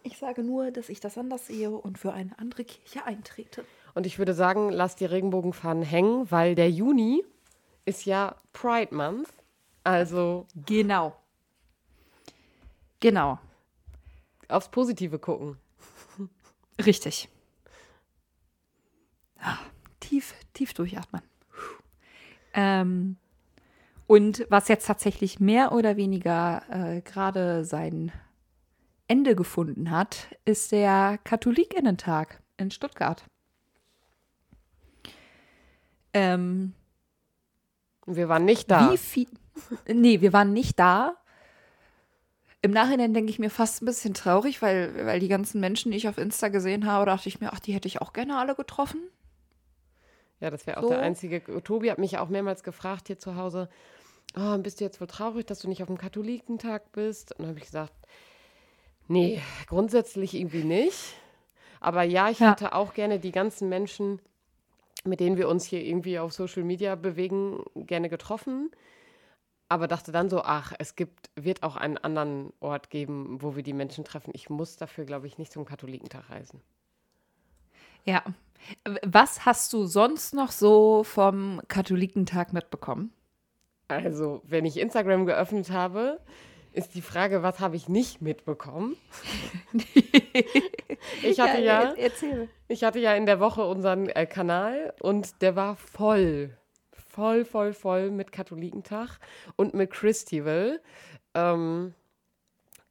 Ich 0.02 0.18
sage 0.18 0.42
nur, 0.42 0.72
dass 0.72 0.88
ich 0.88 0.98
das 0.98 1.16
anders 1.16 1.46
sehe 1.46 1.70
und 1.70 1.98
für 1.98 2.12
eine 2.12 2.37
andere 2.38 2.64
Kirche 2.64 3.05
eintrete. 3.05 3.64
Und 3.94 4.07
ich 4.07 4.18
würde 4.18 4.35
sagen, 4.35 4.70
lass 4.70 4.96
die 4.96 5.05
Regenbogenfahnen 5.05 5.85
hängen, 5.85 6.29
weil 6.33 6.57
der 6.57 6.70
Juni 6.70 7.24
ist 7.85 8.05
ja 8.07 8.35
Pride 8.52 8.92
Month. 8.94 9.29
Also 9.85 10.46
Genau. 10.66 11.16
Genau. 13.00 13.38
aufs 14.48 14.70
Positive 14.70 15.18
gucken. 15.18 15.59
Richtig. 16.85 17.28
Ah, 19.40 19.59
tief, 20.00 20.35
tief 20.52 20.72
durchatmen. 20.74 21.22
Ähm, 22.54 23.16
und 24.06 24.46
was 24.48 24.68
jetzt 24.68 24.87
tatsächlich 24.87 25.40
mehr 25.40 25.72
oder 25.72 25.96
weniger 25.96 26.62
äh, 26.70 27.00
gerade 27.02 27.64
sein 27.64 28.12
Ende 29.09 29.35
gefunden 29.37 29.90
hat, 29.90 30.28
ist 30.44 30.72
der 30.72 31.18
Katholikinnentag 31.24 32.40
in 32.56 32.70
Stuttgart. 32.70 33.24
Ähm, 36.12 36.72
Wir 38.06 38.28
waren 38.28 38.44
nicht 38.44 38.70
da. 38.70 38.90
Wie 38.92 38.96
viel? 38.98 39.28
Nee, 39.87 40.20
wir 40.20 40.32
waren 40.32 40.52
nicht 40.52 40.78
da. 40.78 41.16
Im 42.62 42.71
Nachhinein 42.71 43.14
denke 43.14 43.31
ich 43.31 43.38
mir 43.38 43.51
fast 43.51 43.83
ein 43.83 43.87
bisschen 43.87 44.14
traurig, 44.14 44.61
weil, 44.62 45.07
weil 45.07 45.21
die 45.21 45.29
ganzen 45.29 45.61
Menschen, 45.61 45.92
die 45.92 45.99
ich 45.99 46.09
auf 46.09 46.19
Insta 46.19 46.49
gesehen 46.49 46.87
habe, 46.87 47.07
dachte 47.07 47.29
ich 47.29 47.40
mir, 47.40 47.53
ach, 47.53 47.61
die 47.61 47.73
hätte 47.73 47.87
ich 47.88 48.01
auch 48.01 48.12
gerne 48.12 48.38
alle 48.38 48.55
getroffen. 48.55 49.01
Ja, 50.40 50.51
das 50.51 50.66
wäre 50.66 50.79
auch 50.79 50.83
So. 50.83 50.88
der 50.90 51.01
einzige. 51.01 51.42
Tobi 51.62 51.90
hat 51.90 51.99
mich 51.99 52.19
auch 52.19 52.29
mehrmals 52.29 52.62
gefragt 52.62 53.07
hier 53.07 53.19
zu 53.19 53.37
Hause, 53.37 53.69
oh, 54.37 54.59
bist 54.59 54.81
du 54.81 54.85
jetzt 54.85 55.01
wohl 55.01 55.07
traurig, 55.07 55.47
dass 55.47 55.61
du 55.61 55.69
nicht 55.69 55.83
auf 55.83 55.88
dem 55.88 55.99
Katholikentag 55.99 56.92
bist? 56.92 57.33
Und 57.33 57.40
dann 57.40 57.49
habe 57.49 57.59
ich 57.59 57.64
gesagt, 57.66 57.92
nee, 59.09 59.40
grundsätzlich 59.66 60.35
irgendwie 60.35 60.64
nicht. 60.64 61.14
Aber 61.81 62.03
ja, 62.03 62.31
ich 62.31 62.40
Ja. 62.40 62.51
hätte 62.51 62.75
auch 62.75 62.95
gerne 62.95 63.19
die 63.21 63.33
ganzen 63.33 63.69
Menschen, 63.69 64.21
mit 65.05 65.21
denen 65.21 65.37
wir 65.37 65.49
uns 65.49 65.64
hier 65.64 65.83
irgendwie 65.85 66.19
auf 66.19 66.33
Social 66.33 66.64
Media 66.64 66.97
bewegen, 66.97 67.62
gerne 67.77 68.09
getroffen. 68.09 68.71
Aber 69.68 69.88
dachte 69.88 70.12
dann 70.12 70.31
so, 70.31 70.42
ach, 70.42 70.72
es 70.79 70.94
gibt, 70.94 71.31
wird 71.35 71.62
auch 71.62 71.76
einen 71.76 71.98
anderen 71.98 72.52
Ort 72.61 72.90
geben, 72.90 73.38
wo 73.40 73.57
wir 73.57 73.62
die 73.62 73.72
Menschen 73.72 74.05
treffen. 74.05 74.31
Ich 74.35 74.48
muss 74.48 74.76
dafür, 74.76 75.05
glaube 75.05 75.26
ich, 75.26 75.38
nicht 75.38 75.52
zum 75.52 75.64
Katholikentag 75.64 76.31
reisen. 76.31 76.61
Ja. 78.05 78.22
Was 79.05 79.44
hast 79.44 79.72
du 79.72 79.85
sonst 79.87 80.35
noch 80.35 80.52
so 80.52 81.02
vom 81.02 81.61
Katholikentag 81.68 82.52
mitbekommen? 82.52 83.12
Also, 83.88 84.40
wenn 84.44 84.64
ich 84.64 84.79
Instagram 84.79 85.26
geöffnet 85.26 85.70
habe, 85.70 86.20
ist 86.72 86.94
die 86.94 87.02
Frage, 87.02 87.42
was 87.42 87.59
habe 87.61 87.76
ich 87.76 87.88
nicht 87.88 88.22
mitbekommen? 88.22 88.96
Ich 91.22 91.40
hatte 91.40 91.62
ja, 91.62 91.94
Erzähl. 91.94 92.48
ich 92.68 92.83
hatte 92.83 92.98
ja 92.98 93.14
in 93.14 93.26
der 93.26 93.38
Woche 93.38 93.64
unseren 93.64 94.09
äh, 94.09 94.26
Kanal 94.26 94.92
und 95.00 95.40
der 95.40 95.55
war 95.57 95.76
voll, 95.76 96.57
voll, 97.16 97.46
voll, 97.46 97.72
voll 97.72 98.11
mit 98.11 98.31
Katholikentag 98.31 99.18
und 99.57 99.72
mit 99.72 99.90
Christival. 99.90 100.83
Ähm, 101.35 101.94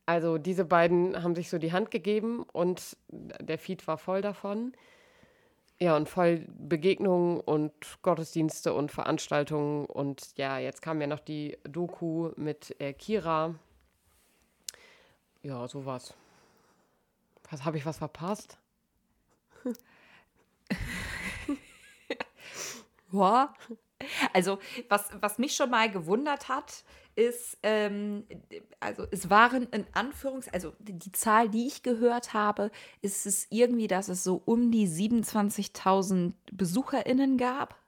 also 0.07 0.39
diese 0.39 0.65
beiden 0.65 1.21
haben 1.21 1.35
sich 1.35 1.49
so 1.49 1.59
die 1.59 1.71
Hand 1.71 1.91
gegeben 1.91 2.43
und 2.51 2.97
der 3.09 3.59
Feed 3.59 3.87
war 3.87 3.99
voll 3.99 4.21
davon. 4.21 4.73
Ja, 5.77 5.95
und 5.95 6.09
voll 6.09 6.47
Begegnungen 6.57 7.39
und 7.39 7.73
Gottesdienste 8.01 8.73
und 8.73 8.91
Veranstaltungen. 8.91 9.85
Und 9.85 10.35
ja, 10.37 10.57
jetzt 10.57 10.81
kam 10.81 11.01
ja 11.01 11.07
noch 11.07 11.19
die 11.19 11.57
Doku 11.63 12.31
mit 12.35 12.75
äh, 12.79 12.93
Kira. 12.93 13.53
Ja, 15.43 15.67
sowas. 15.67 16.15
Was 17.51 17.63
habe 17.63 17.77
ich 17.77 17.85
was 17.85 17.97
verpasst? 17.99 18.57
Ja. 23.11 23.53
Also, 24.33 24.59
was, 24.89 25.09
was 25.21 25.37
mich 25.37 25.55
schon 25.55 25.69
mal 25.69 25.89
gewundert 25.89 26.49
hat, 26.49 26.83
ist, 27.15 27.57
ähm, 27.63 28.25
also 28.79 29.07
es 29.09 29.29
waren 29.29 29.63
in 29.69 29.85
Anführungs-, 29.93 30.51
also 30.51 30.73
die 30.79 31.11
Zahl, 31.13 31.49
die 31.49 31.65
ich 31.67 31.81
gehört 31.81 32.33
habe, 32.33 32.71
ist 33.01 33.25
es 33.25 33.47
irgendwie, 33.49 33.87
dass 33.87 34.09
es 34.09 34.23
so 34.23 34.41
um 34.45 34.69
die 34.71 34.87
27.000 34.87 36.33
BesucherInnen 36.51 37.37
gab. 37.37 37.79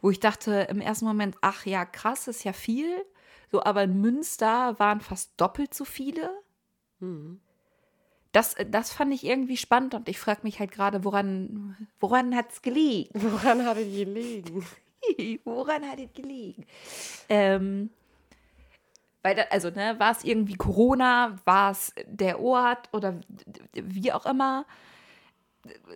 Wo 0.00 0.10
ich 0.10 0.20
dachte 0.20 0.66
im 0.70 0.80
ersten 0.80 1.04
Moment, 1.04 1.36
ach 1.42 1.66
ja, 1.66 1.84
krass, 1.84 2.28
ist 2.28 2.44
ja 2.44 2.52
viel. 2.52 3.04
So, 3.52 3.62
aber 3.62 3.84
in 3.84 4.00
Münster 4.00 4.78
waren 4.78 5.00
fast 5.00 5.32
doppelt 5.36 5.74
so 5.74 5.84
viele. 5.84 6.30
Das, 8.32 8.56
das 8.68 8.92
fand 8.92 9.14
ich 9.14 9.24
irgendwie 9.24 9.56
spannend 9.56 9.94
und 9.94 10.08
ich 10.08 10.18
frage 10.18 10.40
mich 10.42 10.58
halt 10.58 10.72
gerade, 10.72 11.04
woran, 11.04 11.76
woran 12.00 12.34
hat 12.34 12.50
es 12.50 12.62
gelegen? 12.62 13.10
Woran 13.14 13.64
hatte 13.64 13.84
die 13.84 14.04
gelegen? 14.04 14.64
Woran 15.44 15.88
hat 15.88 15.98
es 15.98 16.12
gelegen? 16.12 16.66
Ähm, 17.28 17.90
weil, 19.22 19.34
da, 19.36 19.42
also, 19.50 19.70
ne, 19.70 19.96
war 19.98 20.12
es 20.12 20.22
irgendwie 20.22 20.54
Corona, 20.54 21.36
war 21.44 21.70
es 21.70 21.94
der 22.06 22.40
Ort 22.40 22.90
oder 22.92 23.18
wie 23.72 24.12
auch 24.12 24.26
immer? 24.26 24.66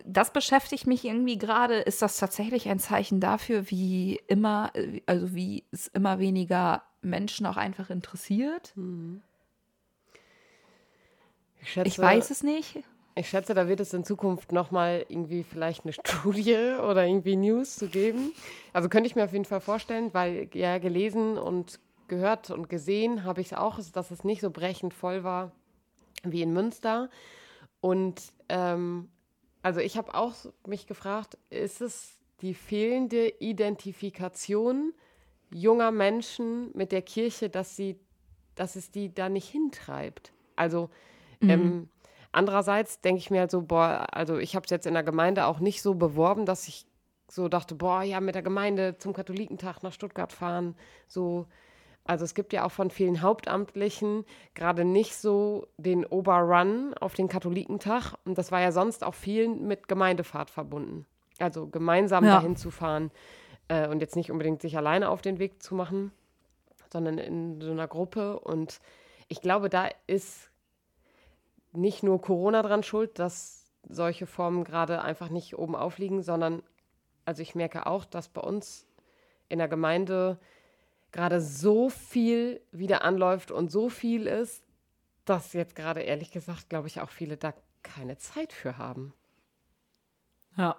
Das 0.03 0.33
beschäftigt 0.33 0.87
mich 0.87 1.05
irgendwie 1.05 1.37
gerade. 1.37 1.75
Ist 1.75 2.01
das 2.01 2.17
tatsächlich 2.17 2.67
ein 2.69 2.79
Zeichen 2.79 3.19
dafür, 3.19 3.69
wie 3.69 4.19
immer, 4.27 4.71
also 5.05 5.35
wie 5.35 5.63
es 5.71 5.87
immer 5.87 6.17
weniger 6.17 6.81
Menschen 7.01 7.45
auch 7.45 7.57
einfach 7.57 7.91
interessiert? 7.91 8.73
Ich, 11.61 11.73
schätze, 11.73 11.87
Ich 11.87 11.99
weiß 11.99 12.31
es 12.31 12.41
nicht. 12.41 12.79
Ich 13.15 13.29
schätze, 13.29 13.53
da 13.53 13.67
wird 13.67 13.79
es 13.79 13.93
in 13.93 14.03
Zukunft 14.03 14.51
nochmal 14.51 15.05
irgendwie 15.09 15.43
vielleicht 15.43 15.83
eine 15.83 15.93
Studie 16.05 16.75
oder 16.79 17.05
irgendwie 17.05 17.35
News 17.35 17.75
zu 17.75 17.87
geben. 17.87 18.31
Also 18.73 18.89
könnte 18.89 19.07
ich 19.07 19.15
mir 19.15 19.25
auf 19.25 19.33
jeden 19.33 19.45
Fall 19.45 19.61
vorstellen, 19.61 20.13
weil 20.13 20.49
ja 20.53 20.77
gelesen 20.77 21.37
und 21.37 21.79
gehört 22.07 22.49
und 22.49 22.69
gesehen 22.69 23.23
habe 23.23 23.41
ich 23.41 23.47
es 23.47 23.53
auch, 23.53 23.79
dass 23.93 24.11
es 24.11 24.23
nicht 24.23 24.41
so 24.41 24.49
brechend 24.49 24.93
voll 24.93 25.23
war 25.23 25.51
wie 26.23 26.41
in 26.41 26.53
Münster. 26.53 27.09
Und 27.81 28.21
ähm, 28.49 29.09
also 29.61 29.79
ich 29.79 29.97
habe 29.97 30.13
auch 30.13 30.33
mich 30.65 30.87
gefragt, 30.87 31.37
ist 31.49 31.81
es 31.81 32.17
die 32.41 32.53
fehlende 32.53 33.27
Identifikation 33.39 34.93
junger 35.51 35.91
Menschen 35.91 36.71
mit 36.73 36.91
der 36.91 37.01
Kirche, 37.01 37.49
dass 37.49 37.75
sie, 37.75 37.99
dass 38.55 38.75
es 38.75 38.91
die 38.91 39.13
da 39.13 39.29
nicht 39.29 39.49
hintreibt? 39.49 40.33
Also 40.55 40.89
mhm. 41.39 41.49
ähm, 41.49 41.89
Andererseits 42.31 43.01
denke 43.01 43.19
ich 43.19 43.31
mir 43.31 43.41
halt 43.41 43.51
so, 43.51 43.63
boah, 43.63 44.07
also 44.11 44.37
ich 44.37 44.55
habe 44.55 44.63
es 44.65 44.69
jetzt 44.69 44.85
in 44.85 44.93
der 44.93 45.03
Gemeinde 45.03 45.45
auch 45.45 45.59
nicht 45.59 45.81
so 45.81 45.95
beworben, 45.95 46.45
dass 46.45 46.67
ich 46.67 46.85
so 47.27 47.47
dachte, 47.47 47.75
boah, 47.75 48.03
ja, 48.03 48.19
mit 48.19 48.35
der 48.35 48.41
Gemeinde 48.41 48.97
zum 48.97 49.13
Katholikentag 49.13 49.81
nach 49.83 49.93
Stuttgart 49.93 50.31
fahren. 50.31 50.75
So, 51.07 51.47
also 52.03 52.25
es 52.25 52.33
gibt 52.33 52.53
ja 52.53 52.65
auch 52.65 52.71
von 52.71 52.89
vielen 52.89 53.21
Hauptamtlichen 53.21 54.25
gerade 54.55 54.85
nicht 54.85 55.15
so 55.15 55.67
den 55.77 56.05
Oberrun 56.05 56.93
auf 56.95 57.13
den 57.13 57.27
Katholikentag. 57.27 58.15
Und 58.25 58.37
das 58.37 58.51
war 58.51 58.61
ja 58.61 58.71
sonst 58.71 59.03
auch 59.03 59.13
vielen 59.13 59.67
mit 59.67 59.87
Gemeindefahrt 59.87 60.49
verbunden. 60.49 61.05
Also 61.39 61.67
gemeinsam 61.67 62.25
ja. 62.25 62.35
dahin 62.35 62.55
zu 62.55 62.71
fahren 62.71 63.11
äh, 63.67 63.87
und 63.87 64.01
jetzt 64.01 64.15
nicht 64.15 64.31
unbedingt 64.31 64.61
sich 64.61 64.77
alleine 64.77 65.09
auf 65.09 65.21
den 65.21 65.39
Weg 65.39 65.61
zu 65.63 65.75
machen, 65.75 66.11
sondern 66.91 67.17
in 67.17 67.61
so 67.61 67.71
einer 67.71 67.87
Gruppe. 67.87 68.39
Und 68.39 68.79
ich 69.27 69.41
glaube, 69.41 69.69
da 69.69 69.87
ist 70.07 70.49
nicht 71.71 72.03
nur 72.03 72.21
Corona 72.21 72.61
dran 72.61 72.83
schuld, 72.83 73.19
dass 73.19 73.71
solche 73.87 74.27
Formen 74.27 74.63
gerade 74.63 75.01
einfach 75.01 75.29
nicht 75.29 75.57
oben 75.57 75.75
aufliegen, 75.75 76.21
sondern 76.21 76.63
also 77.25 77.41
ich 77.41 77.55
merke 77.55 77.85
auch, 77.85 78.05
dass 78.05 78.27
bei 78.27 78.41
uns 78.41 78.87
in 79.49 79.59
der 79.59 79.67
Gemeinde 79.67 80.39
gerade 81.11 81.41
so 81.41 81.89
viel 81.89 82.61
wieder 82.71 83.03
anläuft 83.03 83.51
und 83.51 83.71
so 83.71 83.89
viel 83.89 84.27
ist, 84.27 84.63
dass 85.25 85.53
jetzt 85.53 85.75
gerade 85.75 86.01
ehrlich 86.01 86.31
gesagt, 86.31 86.69
glaube 86.69 86.87
ich, 86.87 87.01
auch 87.01 87.09
viele 87.09 87.37
da 87.37 87.53
keine 87.83 88.17
Zeit 88.17 88.51
für 88.51 88.77
haben. 88.77 89.13
Ja. 90.57 90.75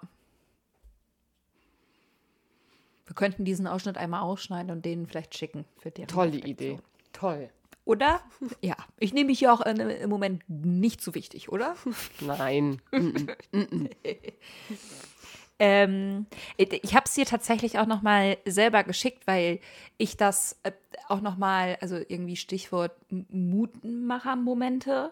Wir 3.05 3.15
könnten 3.15 3.45
diesen 3.45 3.67
Ausschnitt 3.67 3.97
einmal 3.97 4.21
ausschneiden 4.21 4.71
und 4.71 4.85
denen 4.85 5.05
vielleicht 5.05 5.35
schicken 5.35 5.65
für 5.77 5.91
die. 5.91 6.05
Tolle 6.05 6.37
Idee. 6.37 6.79
Toll. 7.11 7.49
Oder? 7.91 8.21
Ja. 8.61 8.77
Ich 8.99 9.13
nehme 9.13 9.27
mich 9.27 9.41
ja 9.41 9.51
auch 9.51 9.61
im 9.61 10.09
Moment 10.09 10.43
nicht 10.47 11.01
so 11.01 11.13
wichtig, 11.13 11.49
oder? 11.49 11.75
Nein. 12.21 12.81
ähm, 15.59 16.25
ich 16.55 16.95
habe 16.95 17.05
es 17.05 17.15
dir 17.15 17.25
tatsächlich 17.25 17.79
auch 17.79 17.87
noch 17.87 18.01
mal 18.01 18.37
selber 18.45 18.83
geschickt, 18.83 19.27
weil 19.27 19.59
ich 19.97 20.15
das 20.15 20.57
äh, 20.63 20.71
auch 21.09 21.19
noch 21.19 21.37
mal, 21.37 21.77
also 21.81 21.97
irgendwie 21.97 22.37
Stichwort 22.37 22.93
Mutmacher-Momente. 23.09 25.11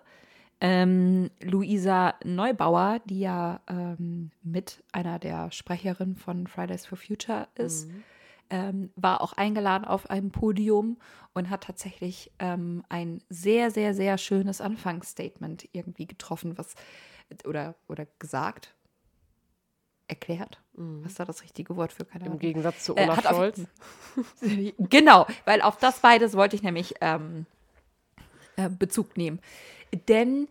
Ähm, 0.61 1.31
Luisa 1.41 2.15
Neubauer, 2.23 3.01
die 3.05 3.19
ja 3.19 3.59
ähm, 3.67 4.31
mit 4.41 4.83
einer 4.93 5.19
der 5.19 5.51
Sprecherinnen 5.51 6.15
von 6.15 6.47
Fridays 6.47 6.85
for 6.85 6.97
Future 6.97 7.49
ist, 7.55 7.89
mhm 7.89 8.03
ähm, 8.49 8.91
war 8.95 9.21
auch 9.21 9.33
eingeladen 9.33 9.85
auf 9.85 10.09
einem 10.09 10.31
Podium 10.31 10.97
und 11.33 11.49
hat 11.49 11.63
tatsächlich 11.63 12.31
ähm, 12.39 12.83
ein 12.89 13.21
sehr, 13.29 13.71
sehr, 13.71 13.93
sehr 13.93 14.17
schönes 14.17 14.61
Anfangsstatement 14.61 15.69
irgendwie 15.71 16.07
getroffen, 16.07 16.57
was 16.57 16.75
oder, 17.45 17.75
oder 17.87 18.07
gesagt, 18.17 18.75
erklärt. 20.07 20.61
Mhm. 20.73 21.03
Was 21.03 21.11
ist 21.11 21.19
da 21.19 21.25
das 21.25 21.43
richtige 21.43 21.75
Wort 21.75 21.93
für? 21.93 22.05
Keine 22.05 22.25
Im 22.25 22.39
Gegensatz 22.39 22.83
zu 22.83 22.95
äh, 22.95 23.03
Olaf 23.03 23.23
äh, 23.23 23.29
Scholz. 23.29 23.61
genau, 24.77 25.27
weil 25.45 25.61
auf 25.61 25.77
das 25.77 25.99
beides 25.99 26.35
wollte 26.35 26.55
ich 26.55 26.63
nämlich 26.63 26.95
ähm, 27.01 27.45
äh, 28.55 28.69
Bezug 28.69 29.15
nehmen. 29.15 29.39
Denn 30.07 30.47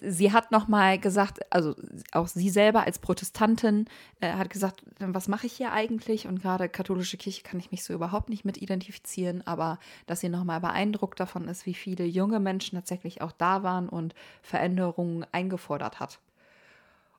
sie 0.00 0.32
hat 0.32 0.50
noch 0.50 0.68
mal 0.68 0.98
gesagt, 0.98 1.40
also 1.52 1.74
auch 2.12 2.28
sie 2.28 2.50
selber 2.50 2.84
als 2.84 2.98
Protestantin 2.98 3.86
äh, 4.20 4.32
hat 4.32 4.50
gesagt, 4.50 4.82
was 4.98 5.28
mache 5.28 5.46
ich 5.46 5.54
hier 5.54 5.72
eigentlich? 5.72 6.26
Und 6.26 6.42
gerade 6.42 6.68
katholische 6.68 7.16
Kirche 7.16 7.42
kann 7.42 7.58
ich 7.58 7.70
mich 7.70 7.84
so 7.84 7.92
überhaupt 7.92 8.28
nicht 8.28 8.44
mit 8.44 8.58
identifizieren, 8.58 9.46
aber 9.46 9.78
dass 10.06 10.20
sie 10.20 10.28
noch 10.28 10.44
mal 10.44 10.60
beeindruckt 10.60 11.20
davon 11.20 11.48
ist, 11.48 11.66
wie 11.66 11.74
viele 11.74 12.04
junge 12.04 12.40
Menschen 12.40 12.76
tatsächlich 12.76 13.22
auch 13.22 13.32
da 13.32 13.62
waren 13.62 13.88
und 13.88 14.14
Veränderungen 14.42 15.26
eingefordert 15.32 16.00
hat. 16.00 16.20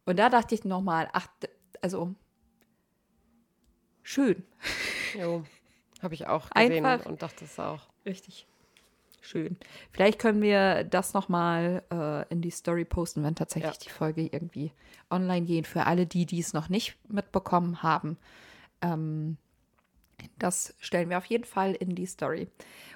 Und 0.06 0.20
da 0.20 0.30
dachte 0.30 0.56
ich 0.56 0.64
noch 0.66 0.82
mal, 0.82 1.10
ach, 1.14 1.28
also 1.82 2.14
schön. 4.04 4.44
Jo, 5.18 5.44
habe 6.02 6.14
ich 6.14 6.28
auch 6.28 6.50
gesehen 6.50 6.86
Einfach, 6.86 7.06
und 7.06 7.22
dachte 7.22 7.46
es 7.46 7.60
auch. 7.60 7.82
Richtig. 8.06 8.48
Schön. 9.26 9.58
Vielleicht 9.92 10.20
können 10.20 10.44
wir 10.44 10.84
das 10.84 11.16
nochmal 11.16 11.82
äh, 11.92 12.32
in 12.32 12.42
die 12.42 12.52
Story 12.52 12.86
posten, 12.86 13.24
wenn 13.24 13.34
tatsächlich 13.34 13.74
ja. 13.74 13.80
die 13.84 13.90
Folge 13.90 14.22
irgendwie 14.22 14.72
online 15.10 15.48
geht. 15.48 15.66
Für 15.66 15.88
alle 15.88 16.06
die, 16.06 16.28
die 16.28 16.40
es 16.40 16.54
noch 16.54 16.70
nicht 16.70 16.96
mitbekommen 17.10 17.82
haben. 17.82 18.18
Ähm, 18.84 19.38
das 20.38 20.76
stellen 20.80 21.10
wir 21.10 21.18
auf 21.18 21.26
jeden 21.26 21.44
Fall 21.44 21.74
in 21.74 21.96
die 21.96 22.06
Story. 22.06 22.50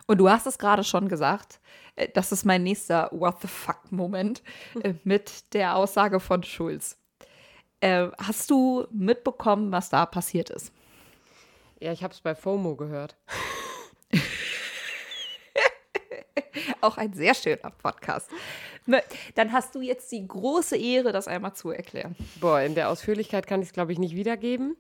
Und 0.05 0.19
du 0.19 0.29
hast 0.29 0.45
es 0.45 0.59
gerade 0.59 0.83
schon 0.83 1.09
gesagt, 1.09 1.59
äh, 1.95 2.07
das 2.13 2.31
ist 2.31 2.45
mein 2.45 2.61
nächster 2.61 3.09
What 3.11 3.41
the 3.41 3.47
fuck-Moment 3.47 4.43
äh, 4.83 4.93
mit 5.03 5.51
der 5.55 5.75
Aussage 5.75 6.19
von 6.19 6.43
Schulz. 6.43 6.95
Äh, 7.79 8.09
hast 8.19 8.51
du 8.51 8.85
mitbekommen, 8.91 9.71
was 9.71 9.89
da 9.89 10.05
passiert 10.05 10.51
ist? 10.51 10.71
Ja, 11.79 11.91
ich 11.91 12.03
habe 12.03 12.13
es 12.13 12.21
bei 12.21 12.35
FOMO 12.35 12.75
gehört. 12.75 13.15
Auch 16.81 16.97
ein 16.97 17.13
sehr 17.13 17.33
schöner 17.33 17.71
Podcast. 17.81 18.29
Ne, 18.85 19.03
dann 19.35 19.51
hast 19.51 19.75
du 19.75 19.81
jetzt 19.81 20.11
die 20.11 20.27
große 20.27 20.77
Ehre, 20.77 21.11
das 21.11 21.27
einmal 21.27 21.53
zu 21.53 21.71
erklären. 21.71 22.15
Boah, 22.39 22.61
in 22.61 22.75
der 22.75 22.89
Ausführlichkeit 22.89 23.47
kann 23.47 23.61
ich 23.61 23.67
es, 23.67 23.73
glaube 23.73 23.91
ich, 23.91 23.99
nicht 23.99 24.15
wiedergeben. 24.15 24.77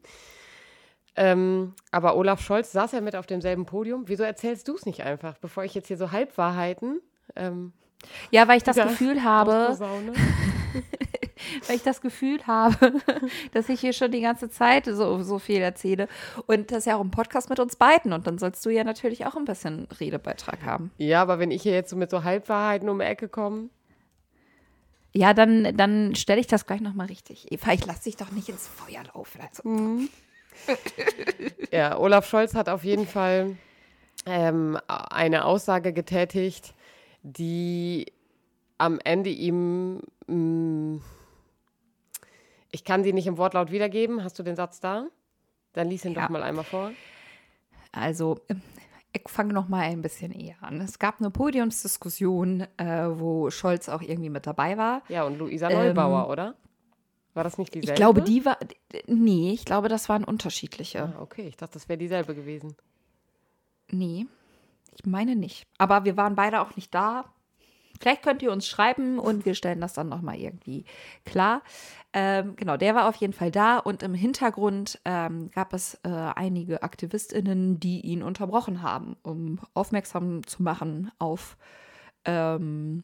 Ähm, 1.15 1.73
aber 1.91 2.15
Olaf 2.15 2.41
Scholz 2.41 2.71
saß 2.71 2.93
ja 2.93 3.01
mit 3.01 3.15
auf 3.15 3.27
demselben 3.27 3.65
Podium. 3.65 4.03
Wieso 4.07 4.23
erzählst 4.23 4.67
du 4.67 4.75
es 4.75 4.85
nicht 4.85 5.03
einfach, 5.03 5.37
bevor 5.37 5.63
ich 5.63 5.73
jetzt 5.73 5.87
hier 5.87 5.97
so 5.97 6.11
Halbwahrheiten. 6.11 7.01
Ähm, 7.35 7.73
ja, 8.31 8.47
weil 8.47 8.57
ich 8.57 8.63
das 8.63 8.77
Gefühl 8.77 9.23
habe. 9.23 9.77
weil 11.67 11.75
ich 11.75 11.83
das 11.83 12.01
Gefühl 12.01 12.45
habe, 12.47 12.93
dass 13.53 13.69
ich 13.69 13.79
hier 13.79 13.93
schon 13.93 14.11
die 14.11 14.21
ganze 14.21 14.49
Zeit 14.49 14.85
so, 14.85 15.21
so 15.23 15.39
viel 15.39 15.61
erzähle. 15.61 16.07
Und 16.47 16.71
das 16.71 16.79
ist 16.79 16.85
ja 16.85 16.95
auch 16.95 17.03
ein 17.03 17.11
Podcast 17.11 17.49
mit 17.49 17.59
uns 17.59 17.75
beiden. 17.75 18.13
Und 18.13 18.27
dann 18.27 18.37
sollst 18.37 18.65
du 18.65 18.69
ja 18.69 18.83
natürlich 18.83 19.25
auch 19.25 19.35
ein 19.35 19.45
bisschen 19.45 19.87
Redebeitrag 19.99 20.63
haben. 20.63 20.91
Ja, 20.97 21.21
aber 21.21 21.39
wenn 21.39 21.51
ich 21.51 21.63
hier 21.63 21.73
jetzt 21.73 21.89
so 21.89 21.95
mit 21.95 22.09
so 22.09 22.23
Halbwahrheiten 22.23 22.89
um 22.89 22.99
die 22.99 23.05
Ecke 23.05 23.27
komme. 23.27 23.69
Ja, 25.11 25.33
dann, 25.33 25.75
dann 25.75 26.13
stelle 26.15 26.39
ich 26.39 26.47
das 26.47 26.67
gleich 26.67 26.81
nochmal 26.81 27.07
richtig. 27.07 27.51
Eva, 27.51 27.73
ich 27.73 27.85
lasse 27.85 28.03
dich 28.03 28.17
doch 28.17 28.31
nicht 28.31 28.49
ins 28.49 28.67
Feuer 28.67 29.03
laufen. 29.13 29.41
Also. 29.41 29.67
Mhm. 29.67 30.09
ja, 31.71 31.97
Olaf 31.97 32.27
Scholz 32.27 32.53
hat 32.53 32.69
auf 32.69 32.83
jeden 32.83 33.07
Fall 33.07 33.57
ähm, 34.25 34.77
eine 34.87 35.45
Aussage 35.45 35.93
getätigt, 35.93 36.75
die 37.23 38.11
am 38.77 38.99
Ende 39.03 39.29
ihm 39.29 40.01
mh, 40.27 40.35
mm, 40.35 41.01
ich 42.71 42.83
kann 42.83 43.03
sie 43.03 43.13
nicht 43.13 43.27
im 43.27 43.37
Wortlaut 43.37 43.71
wiedergeben. 43.71 44.23
Hast 44.23 44.37
du 44.39 44.43
den 44.43 44.55
Satz 44.55 44.79
da? 44.79 45.07
Dann 45.73 45.89
lies 45.89 46.05
ihn 46.05 46.13
ja. 46.13 46.23
doch 46.23 46.29
mal 46.29 46.43
einmal 46.43 46.65
vor. 46.65 46.91
Also, 47.91 48.39
ich 49.11 49.27
fange 49.27 49.53
noch 49.53 49.67
mal 49.67 49.81
ein 49.81 50.01
bisschen 50.01 50.31
eher 50.31 50.61
an. 50.61 50.81
Es 50.81 50.99
gab 50.99 51.19
eine 51.19 51.31
Podiumsdiskussion, 51.31 52.67
äh, 52.77 53.07
wo 53.09 53.49
Scholz 53.49 53.89
auch 53.89 54.01
irgendwie 54.01 54.29
mit 54.29 54.45
dabei 54.45 54.77
war. 54.77 55.01
Ja, 55.09 55.23
und 55.23 55.37
Luisa 55.37 55.69
Neubauer, 55.69 56.25
ähm, 56.25 56.31
oder? 56.31 56.55
War 57.33 57.43
das 57.43 57.57
nicht 57.57 57.73
dieselbe? 57.73 57.93
Ich 57.93 57.95
glaube, 57.95 58.21
die 58.21 58.45
war. 58.45 58.57
Nee, 59.07 59.51
ich 59.51 59.65
glaube, 59.65 59.87
das 59.87 60.09
waren 60.09 60.23
unterschiedliche. 60.23 61.13
Ah, 61.15 61.21
okay, 61.21 61.47
ich 61.47 61.57
dachte, 61.57 61.73
das 61.73 61.87
wäre 61.87 61.97
dieselbe 61.97 62.35
gewesen. 62.35 62.75
Nee, 63.91 64.27
ich 64.95 65.05
meine 65.05 65.35
nicht. 65.35 65.65
Aber 65.77 66.05
wir 66.05 66.17
waren 66.17 66.35
beide 66.35 66.61
auch 66.61 66.75
nicht 66.75 66.93
da. 66.93 67.25
Vielleicht 67.99 68.23
könnt 68.23 68.41
ihr 68.41 68.51
uns 68.51 68.67
schreiben 68.67 69.19
und 69.19 69.45
wir 69.45 69.55
stellen 69.55 69.81
das 69.81 69.93
dann 69.93 70.09
nochmal 70.09 70.37
irgendwie 70.37 70.85
klar. 71.25 71.61
Ähm, 72.13 72.55
genau, 72.55 72.77
der 72.77 72.95
war 72.95 73.07
auf 73.07 73.15
jeden 73.17 73.33
Fall 73.33 73.51
da 73.51 73.77
und 73.77 74.01
im 74.01 74.13
Hintergrund 74.13 74.99
ähm, 75.05 75.51
gab 75.51 75.73
es 75.73 75.95
äh, 76.03 76.09
einige 76.09 76.81
AktivistInnen, 76.81 77.79
die 77.79 78.01
ihn 78.01 78.23
unterbrochen 78.23 78.81
haben, 78.81 79.15
um 79.21 79.59
aufmerksam 79.73 80.45
zu 80.47 80.63
machen 80.63 81.11
auf, 81.19 81.57
ähm, 82.25 83.03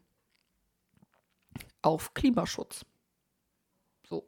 auf 1.82 2.14
Klimaschutz. 2.16 2.86
So. 4.08 4.28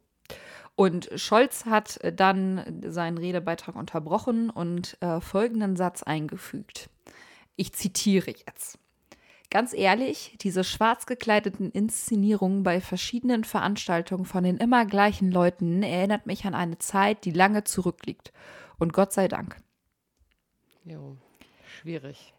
Und 0.76 1.10
Scholz 1.16 1.66
hat 1.66 2.00
dann 2.16 2.84
seinen 2.86 3.18
Redebeitrag 3.18 3.76
unterbrochen 3.76 4.52
und 4.52 5.02
äh, 5.02 5.22
folgenden 5.22 5.76
Satz 5.76 6.04
eingefügt. 6.04 6.92
Ich 7.56 7.74
zitiere 7.74 8.32
jetzt. 8.46 8.78
Ganz 9.50 9.74
ehrlich, 9.74 10.38
diese 10.42 10.66
schwarz 10.66 11.06
gekleideten 11.06 11.72
Inszenierungen 11.72 12.64
bei 12.64 12.82
verschiedenen 12.82 13.46
Veranstaltungen 13.46 14.26
von 14.26 14.44
den 14.44 14.58
immer 14.58 14.86
gleichen 14.86 15.32
Leuten 15.32 15.84
erinnert 15.84 16.26
mich 16.26 16.46
an 16.46 16.54
eine 16.54 16.80
Zeit, 16.80 17.24
die 17.24 17.32
lange 17.32 17.64
zurückliegt. 17.64 18.34
Und 18.78 18.92
Gott 18.92 19.14
sei 19.14 19.30
Dank. 19.30 19.56
Jo, 20.84 21.16
schwierig. 21.66 22.34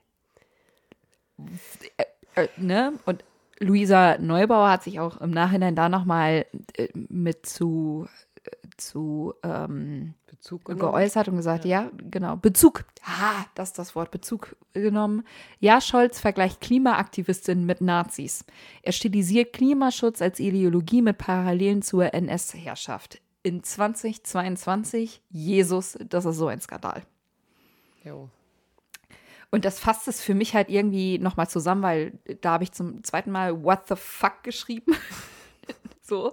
Äh, 1.97 2.44
äh, 2.44 2.49
ne? 2.59 2.92
Und 3.07 3.25
Luisa 3.59 4.18
Neubauer 4.18 4.71
hat 4.71 4.83
sich 4.85 5.01
auch 5.01 5.21
im 5.21 5.31
Nachhinein 5.31 5.75
da 5.75 5.88
nochmal 5.88 6.47
äh, 6.75 6.88
mit 6.94 7.47
zu, 7.47 8.07
zu 8.79 9.35
ähm, 9.43 10.14
geäußert 10.64 11.29
und 11.29 11.37
gesagt, 11.37 11.64
ja. 11.64 11.91
genau, 11.97 12.37
Bezug, 12.37 12.85
ah, 13.05 13.45
das 13.55 13.71
ist 13.71 13.79
das 13.79 13.95
Wort, 13.95 14.11
Bezug 14.11 14.57
genommen. 14.73 15.25
Ja, 15.61 15.81
Scholz 15.81 16.21
vergleicht 16.21 16.61
Klimaaktivistinnen 16.61 17.67
mit 17.67 17.81
Nazis. 17.81 18.45
Er 18.83 18.93
stilisiert 18.93 19.53
Klimaschutz 19.53 20.23
als 20.23 20.41
Ideologie 20.41 21.03
mit 21.03 21.19
Parallelen 21.19 21.83
zur 21.83 22.14
NS-Herrschaft. 22.14 23.21
In 23.43 23.62
2022, 23.62 25.23
Jesus, 25.31 25.99
das 26.09 26.25
ist 26.25 26.37
so 26.37 26.49
ein 26.49 26.61
Skandal. 26.61 27.03
Jo. 28.05 28.29
Und 29.51 29.64
das 29.64 29.81
fasst 29.81 30.09
es 30.09 30.21
für 30.21 30.35
mich 30.35 30.55
halt 30.55 30.69
irgendwie 30.69 31.19
nochmal 31.19 31.49
zusammen, 31.49 31.83
weil 31.83 32.19
da 32.41 32.53
habe 32.53 32.64
ich 32.64 32.73
zum 32.73 33.03
zweiten 33.03 33.31
Mal 33.31 33.62
What 33.62 33.88
the 33.88 33.97
fuck 33.97 34.43
geschrieben. 34.43 34.95
so. 36.02 36.33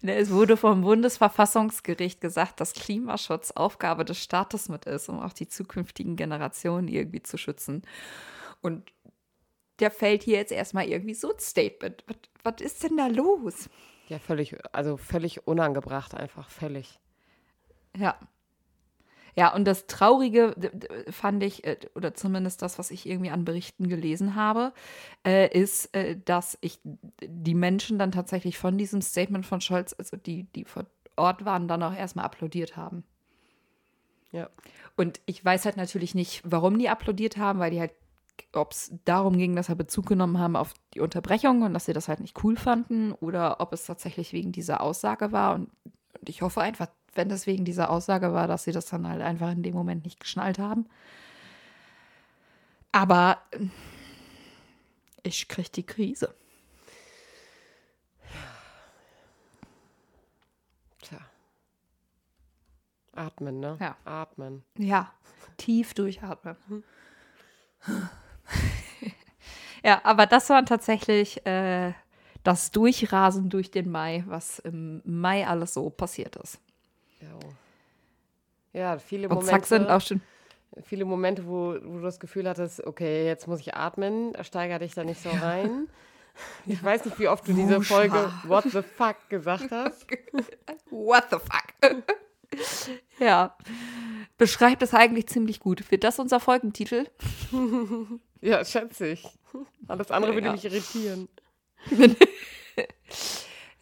Ne, 0.00 0.16
Es 0.16 0.30
wurde 0.30 0.56
vom 0.56 0.82
Bundesverfassungsgericht 0.82 2.20
gesagt, 2.20 2.60
dass 2.60 2.74
Klimaschutz 2.74 3.50
Aufgabe 3.52 4.04
des 4.04 4.18
Staates 4.18 4.68
mit 4.68 4.84
ist, 4.86 5.08
um 5.08 5.20
auch 5.20 5.32
die 5.32 5.48
zukünftigen 5.48 6.16
Generationen 6.16 6.88
irgendwie 6.88 7.22
zu 7.22 7.38
schützen. 7.38 7.82
Und 8.60 8.92
der 9.78 9.90
fällt 9.90 10.22
hier 10.22 10.36
jetzt 10.36 10.52
erstmal 10.52 10.86
irgendwie 10.86 11.14
so 11.14 11.32
ein 11.32 11.38
Statement. 11.38 12.04
Was, 12.06 12.16
was 12.44 12.60
ist 12.60 12.82
denn 12.84 12.96
da 12.96 13.08
los? 13.08 13.68
Ja, 14.08 14.18
völlig, 14.18 14.56
also 14.72 14.96
völlig 14.96 15.46
unangebracht, 15.46 16.14
einfach 16.14 16.50
völlig. 16.50 17.00
Ja. 17.96 18.18
Ja, 19.34 19.54
und 19.54 19.64
das 19.64 19.86
Traurige 19.86 20.54
fand 21.10 21.42
ich, 21.42 21.64
äh, 21.64 21.78
oder 21.94 22.14
zumindest 22.14 22.60
das, 22.60 22.78
was 22.78 22.90
ich 22.90 23.06
irgendwie 23.06 23.30
an 23.30 23.44
Berichten 23.44 23.88
gelesen 23.88 24.34
habe, 24.34 24.72
äh, 25.26 25.48
ist, 25.58 25.94
äh, 25.96 26.18
dass 26.22 26.58
ich 26.60 26.80
die 27.22 27.54
Menschen 27.54 27.98
dann 27.98 28.12
tatsächlich 28.12 28.58
von 28.58 28.76
diesem 28.76 29.00
Statement 29.00 29.46
von 29.46 29.60
Scholz, 29.60 29.94
also 29.98 30.16
die, 30.16 30.44
die 30.52 30.64
vor 30.64 30.84
Ort 31.16 31.44
waren, 31.44 31.66
dann 31.66 31.82
auch 31.82 31.94
erstmal 31.94 32.26
applaudiert 32.26 32.76
haben. 32.76 33.04
Ja. 34.32 34.50
Und 34.96 35.20
ich 35.26 35.44
weiß 35.44 35.64
halt 35.64 35.76
natürlich 35.76 36.14
nicht, 36.14 36.42
warum 36.44 36.78
die 36.78 36.88
applaudiert 36.88 37.36
haben, 37.36 37.58
weil 37.58 37.70
die 37.70 37.80
halt, 37.80 37.92
ob 38.52 38.72
es 38.72 38.92
darum 39.04 39.36
ging, 39.36 39.56
dass 39.56 39.66
sie 39.66 39.76
Bezug 39.76 40.06
genommen 40.06 40.38
haben 40.38 40.56
auf 40.56 40.74
die 40.94 41.00
Unterbrechung 41.00 41.62
und 41.62 41.74
dass 41.74 41.86
sie 41.86 41.92
das 41.92 42.08
halt 42.08 42.20
nicht 42.20 42.42
cool 42.44 42.56
fanden 42.56 43.12
oder 43.12 43.60
ob 43.60 43.72
es 43.72 43.86
tatsächlich 43.86 44.32
wegen 44.32 44.52
dieser 44.52 44.80
Aussage 44.80 45.32
war. 45.32 45.54
Und, 45.54 45.70
und 46.18 46.28
ich 46.28 46.42
hoffe 46.42 46.60
einfach, 46.60 46.88
wenn 47.14 47.28
das 47.28 47.46
wegen 47.46 47.64
dieser 47.64 47.90
Aussage 47.90 48.32
war, 48.32 48.46
dass 48.48 48.64
sie 48.64 48.72
das 48.72 48.86
dann 48.86 49.08
halt 49.08 49.22
einfach 49.22 49.50
in 49.52 49.62
dem 49.62 49.74
Moment 49.74 50.04
nicht 50.04 50.20
geschnallt 50.20 50.58
haben. 50.58 50.86
Aber 52.92 53.38
äh, 53.52 53.66
ich 55.22 55.48
krieg 55.48 55.72
die 55.72 55.84
Krise. 55.84 56.34
Tja. 61.00 61.18
Atmen, 63.14 63.60
ne? 63.60 63.78
Ja. 63.80 63.96
Atmen. 64.04 64.62
Ja, 64.78 65.12
tief 65.56 65.94
durchatmen. 65.94 66.84
ja, 69.84 70.00
aber 70.04 70.26
das 70.26 70.48
war 70.50 70.64
tatsächlich 70.64 71.44
äh, 71.46 71.92
das 72.42 72.70
Durchrasen 72.70 73.48
durch 73.48 73.70
den 73.70 73.90
Mai, 73.90 74.24
was 74.26 74.58
im 74.58 75.02
Mai 75.04 75.46
alles 75.46 75.74
so 75.74 75.88
passiert 75.90 76.36
ist. 76.36 76.60
Jo. 77.22 77.38
Ja, 78.72 78.98
viele 78.98 79.28
Und 79.28 79.44
zack 79.44 79.66
sind 79.66 79.82
Momente, 79.82 79.96
auch 79.96 80.00
schon. 80.06 80.20
viele 80.84 81.04
Momente, 81.04 81.46
wo, 81.46 81.74
wo 81.82 81.96
du 81.98 82.00
das 82.02 82.18
Gefühl 82.20 82.48
hattest, 82.48 82.84
okay, 82.86 83.26
jetzt 83.26 83.46
muss 83.46 83.60
ich 83.60 83.74
atmen, 83.74 84.32
steiger 84.42 84.78
dich 84.78 84.94
da 84.94 85.04
nicht 85.04 85.22
so 85.22 85.30
rein. 85.30 85.88
Ich 86.64 86.82
weiß 86.82 87.04
nicht, 87.04 87.18
wie 87.18 87.28
oft 87.28 87.46
du 87.46 87.52
diese 87.52 87.76
Wuscha. 87.76 87.94
Folge 87.94 88.32
What 88.44 88.64
the 88.64 88.80
fuck 88.80 89.16
gesagt 89.28 89.70
hast. 89.70 90.06
What 90.90 91.24
the 91.30 91.36
fuck? 91.36 92.02
ja. 93.18 93.54
Beschreibt 94.38 94.80
es 94.82 94.94
eigentlich 94.94 95.26
ziemlich 95.26 95.60
gut. 95.60 95.90
Wird 95.90 96.04
das 96.04 96.18
unser 96.18 96.40
Folgentitel? 96.40 97.06
Ja, 98.40 98.64
schätze 98.64 99.08
ich. 99.08 99.28
Alles 99.86 100.10
andere 100.10 100.32
würde 100.32 100.46
Ja. 100.46 100.52
mich 100.52 100.64
irritieren. 100.64 101.28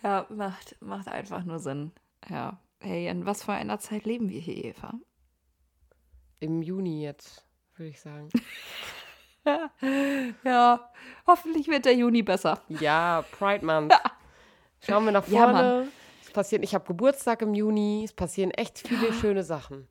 Ja, 0.03 0.26
macht, 0.29 0.76
macht 0.81 1.07
einfach 1.07 1.44
nur 1.44 1.61
Sinn. 1.61 1.92
Ja. 2.29 2.59
Hey, 2.80 3.08
in 3.08 3.26
was 3.26 3.42
für 3.44 3.52
einer 3.52 3.78
Zeit 3.78 4.04
leben 4.06 4.28
wir 4.30 4.40
hier, 4.40 4.64
Eva? 4.64 4.94
Im 6.40 6.62
Juni 6.62 7.02
jetzt, 7.02 7.44
würde 7.76 7.90
ich 7.90 8.00
sagen. 8.00 8.28
Ja, 10.44 10.92
hoffentlich 11.26 11.66
wird 11.68 11.86
der 11.86 11.94
Juni 11.94 12.22
besser. 12.22 12.62
Ja, 12.68 13.24
Pride 13.32 13.64
Month. 13.64 13.94
Schauen 14.80 15.04
wir 15.06 15.12
nach 15.12 15.26
Ja, 15.28 15.44
vorne. 15.44 15.88
es 16.22 16.30
passieren, 16.30 16.62
ich 16.62 16.74
habe 16.74 16.84
Geburtstag 16.86 17.40
im 17.42 17.54
Juni. 17.54 18.02
Es 18.04 18.12
passieren 18.12 18.50
echt 18.50 18.86
viele 18.86 19.12
schöne 19.20 19.42
Sachen. 19.42 19.88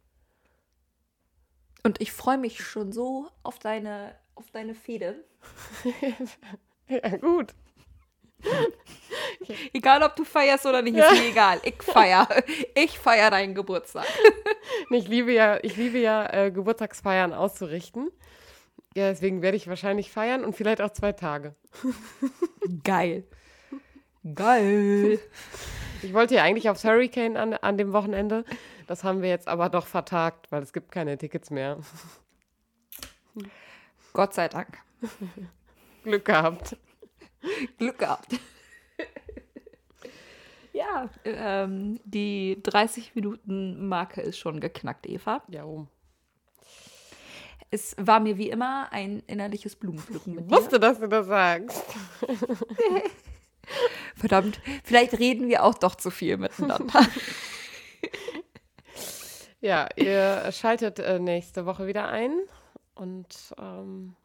Und 1.83 1.99
ich 2.01 2.11
freue 2.11 2.37
mich 2.37 2.63
schon 2.63 2.91
so 2.91 3.27
auf 3.41 3.57
deine, 3.59 4.15
auf 4.35 4.49
deine 4.51 4.75
Fehde. 4.75 5.23
Ja, 6.91 7.17
gut. 7.17 7.53
Egal, 9.73 10.03
ob 10.03 10.15
du 10.15 10.23
feierst 10.23 10.65
oder 10.65 10.81
nicht, 10.81 10.97
ist 10.97 11.11
mir 11.11 11.29
egal. 11.29 11.59
Ich 11.63 11.81
feier. 11.81 12.27
Ich 12.75 12.99
feier 12.99 13.31
deinen 13.31 13.55
Geburtstag. 13.55 14.05
Ich 14.91 15.07
liebe 15.07 15.31
ja, 15.31 15.59
ich 15.61 15.75
liebe 15.75 15.97
ja 15.97 16.25
äh, 16.31 16.51
Geburtstagsfeiern 16.51 17.33
auszurichten. 17.33 18.11
Ja, 18.95 19.09
deswegen 19.09 19.41
werde 19.41 19.57
ich 19.57 19.67
wahrscheinlich 19.67 20.11
feiern 20.11 20.43
und 20.43 20.55
vielleicht 20.55 20.81
auch 20.81 20.91
zwei 20.91 21.11
Tage. 21.11 21.55
Geil. 22.83 23.23
Geil. 24.35 25.19
Ich 26.01 26.13
wollte 26.13 26.35
ja 26.35 26.43
eigentlich 26.43 26.69
aufs 26.69 26.83
Hurricane 26.83 27.37
an, 27.37 27.53
an 27.53 27.77
dem 27.77 27.93
Wochenende. 27.93 28.45
Das 28.87 29.03
haben 29.03 29.21
wir 29.21 29.29
jetzt 29.29 29.47
aber 29.47 29.69
doch 29.69 29.85
vertagt, 29.85 30.51
weil 30.51 30.63
es 30.63 30.73
gibt 30.73 30.91
keine 30.91 31.17
Tickets 31.17 31.49
mehr. 31.49 31.77
Gott 34.13 34.33
sei 34.33 34.47
Dank. 34.47 34.79
Glück 36.03 36.25
gehabt. 36.25 36.75
Glück 37.77 37.99
gehabt. 37.99 38.39
Ja, 40.79 41.09
ähm, 41.25 41.99
die 42.05 42.57
30-Minuten-Marke 42.63 44.21
ist 44.21 44.37
schon 44.37 44.61
geknackt, 44.61 45.07
Eva. 45.07 45.43
Ja, 45.49 45.65
um. 45.65 45.89
Es 47.69 47.95
war 47.99 48.19
mir 48.19 48.37
wie 48.37 48.49
immer 48.49 48.87
ein 48.91 49.21
innerliches 49.27 49.75
Blumenpflücken 49.75 50.39
Ich 50.45 50.49
wusste, 50.49 50.79
dass 50.79 50.99
du 50.99 51.07
das 51.07 51.27
sagst. 51.27 51.83
Verdammt, 54.15 54.59
vielleicht 54.83 55.19
reden 55.19 55.49
wir 55.49 55.63
auch 55.63 55.75
doch 55.75 55.95
zu 55.95 56.09
viel 56.11 56.37
miteinander. 56.37 57.05
Ja, 59.61 59.89
ihr 59.97 60.53
schaltet 60.53 60.99
äh, 60.99 61.19
nächste 61.19 61.65
Woche 61.65 61.85
wieder 61.85 62.07
ein 62.07 62.31
und 62.95 63.53
ähm, 63.59 64.15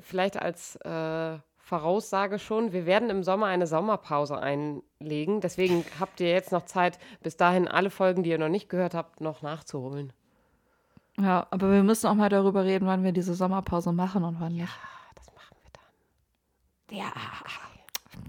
vielleicht 0.00 0.36
als 0.36 0.76
äh, 0.76 1.38
Voraussage 1.64 2.38
schon, 2.38 2.72
wir 2.72 2.84
werden 2.84 3.08
im 3.08 3.22
Sommer 3.22 3.46
eine 3.46 3.66
Sommerpause 3.66 4.38
einlegen. 4.38 5.40
Deswegen 5.40 5.82
habt 5.98 6.20
ihr 6.20 6.28
jetzt 6.28 6.52
noch 6.52 6.66
Zeit, 6.66 6.98
bis 7.22 7.38
dahin 7.38 7.66
alle 7.66 7.88
Folgen, 7.88 8.22
die 8.22 8.30
ihr 8.30 8.38
noch 8.38 8.50
nicht 8.50 8.68
gehört 8.68 8.92
habt, 8.92 9.22
noch 9.22 9.40
nachzuholen. 9.40 10.12
ja, 11.18 11.46
aber 11.50 11.72
wir 11.72 11.82
müssen 11.82 12.06
auch 12.08 12.14
mal 12.14 12.28
darüber 12.28 12.64
reden, 12.64 12.86
wann 12.86 13.02
wir 13.02 13.12
diese 13.12 13.34
Sommerpause 13.34 13.92
machen 13.92 14.24
und 14.24 14.40
wann 14.40 14.52
nicht. 14.52 14.68
Ah, 14.68 15.10
das 15.14 15.26
machen 15.34 15.56
wir 15.62 15.70
dann. 16.88 16.98
Ja, 16.98 17.12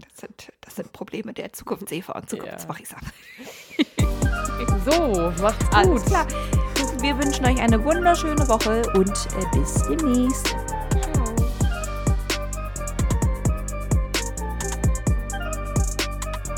das 0.07 0.17
sind, 0.17 0.53
das 0.61 0.75
sind 0.77 0.93
Probleme 0.93 1.33
der 1.33 1.51
Zukunft, 1.51 1.91
Eva 1.91 2.13
und 2.13 2.29
Zukunftsmarisa. 2.29 2.95
So, 4.85 5.33
macht's 5.41 5.65
gut. 5.65 5.75
Alles 5.75 6.05
klar. 6.05 6.25
Wir 7.01 7.17
wünschen 7.17 7.45
euch 7.45 7.59
eine 7.59 7.83
wunderschöne 7.83 8.47
Woche 8.47 8.81
und 8.93 9.09
äh, 9.09 9.57
bis 9.57 9.83
demnächst. 9.83 10.55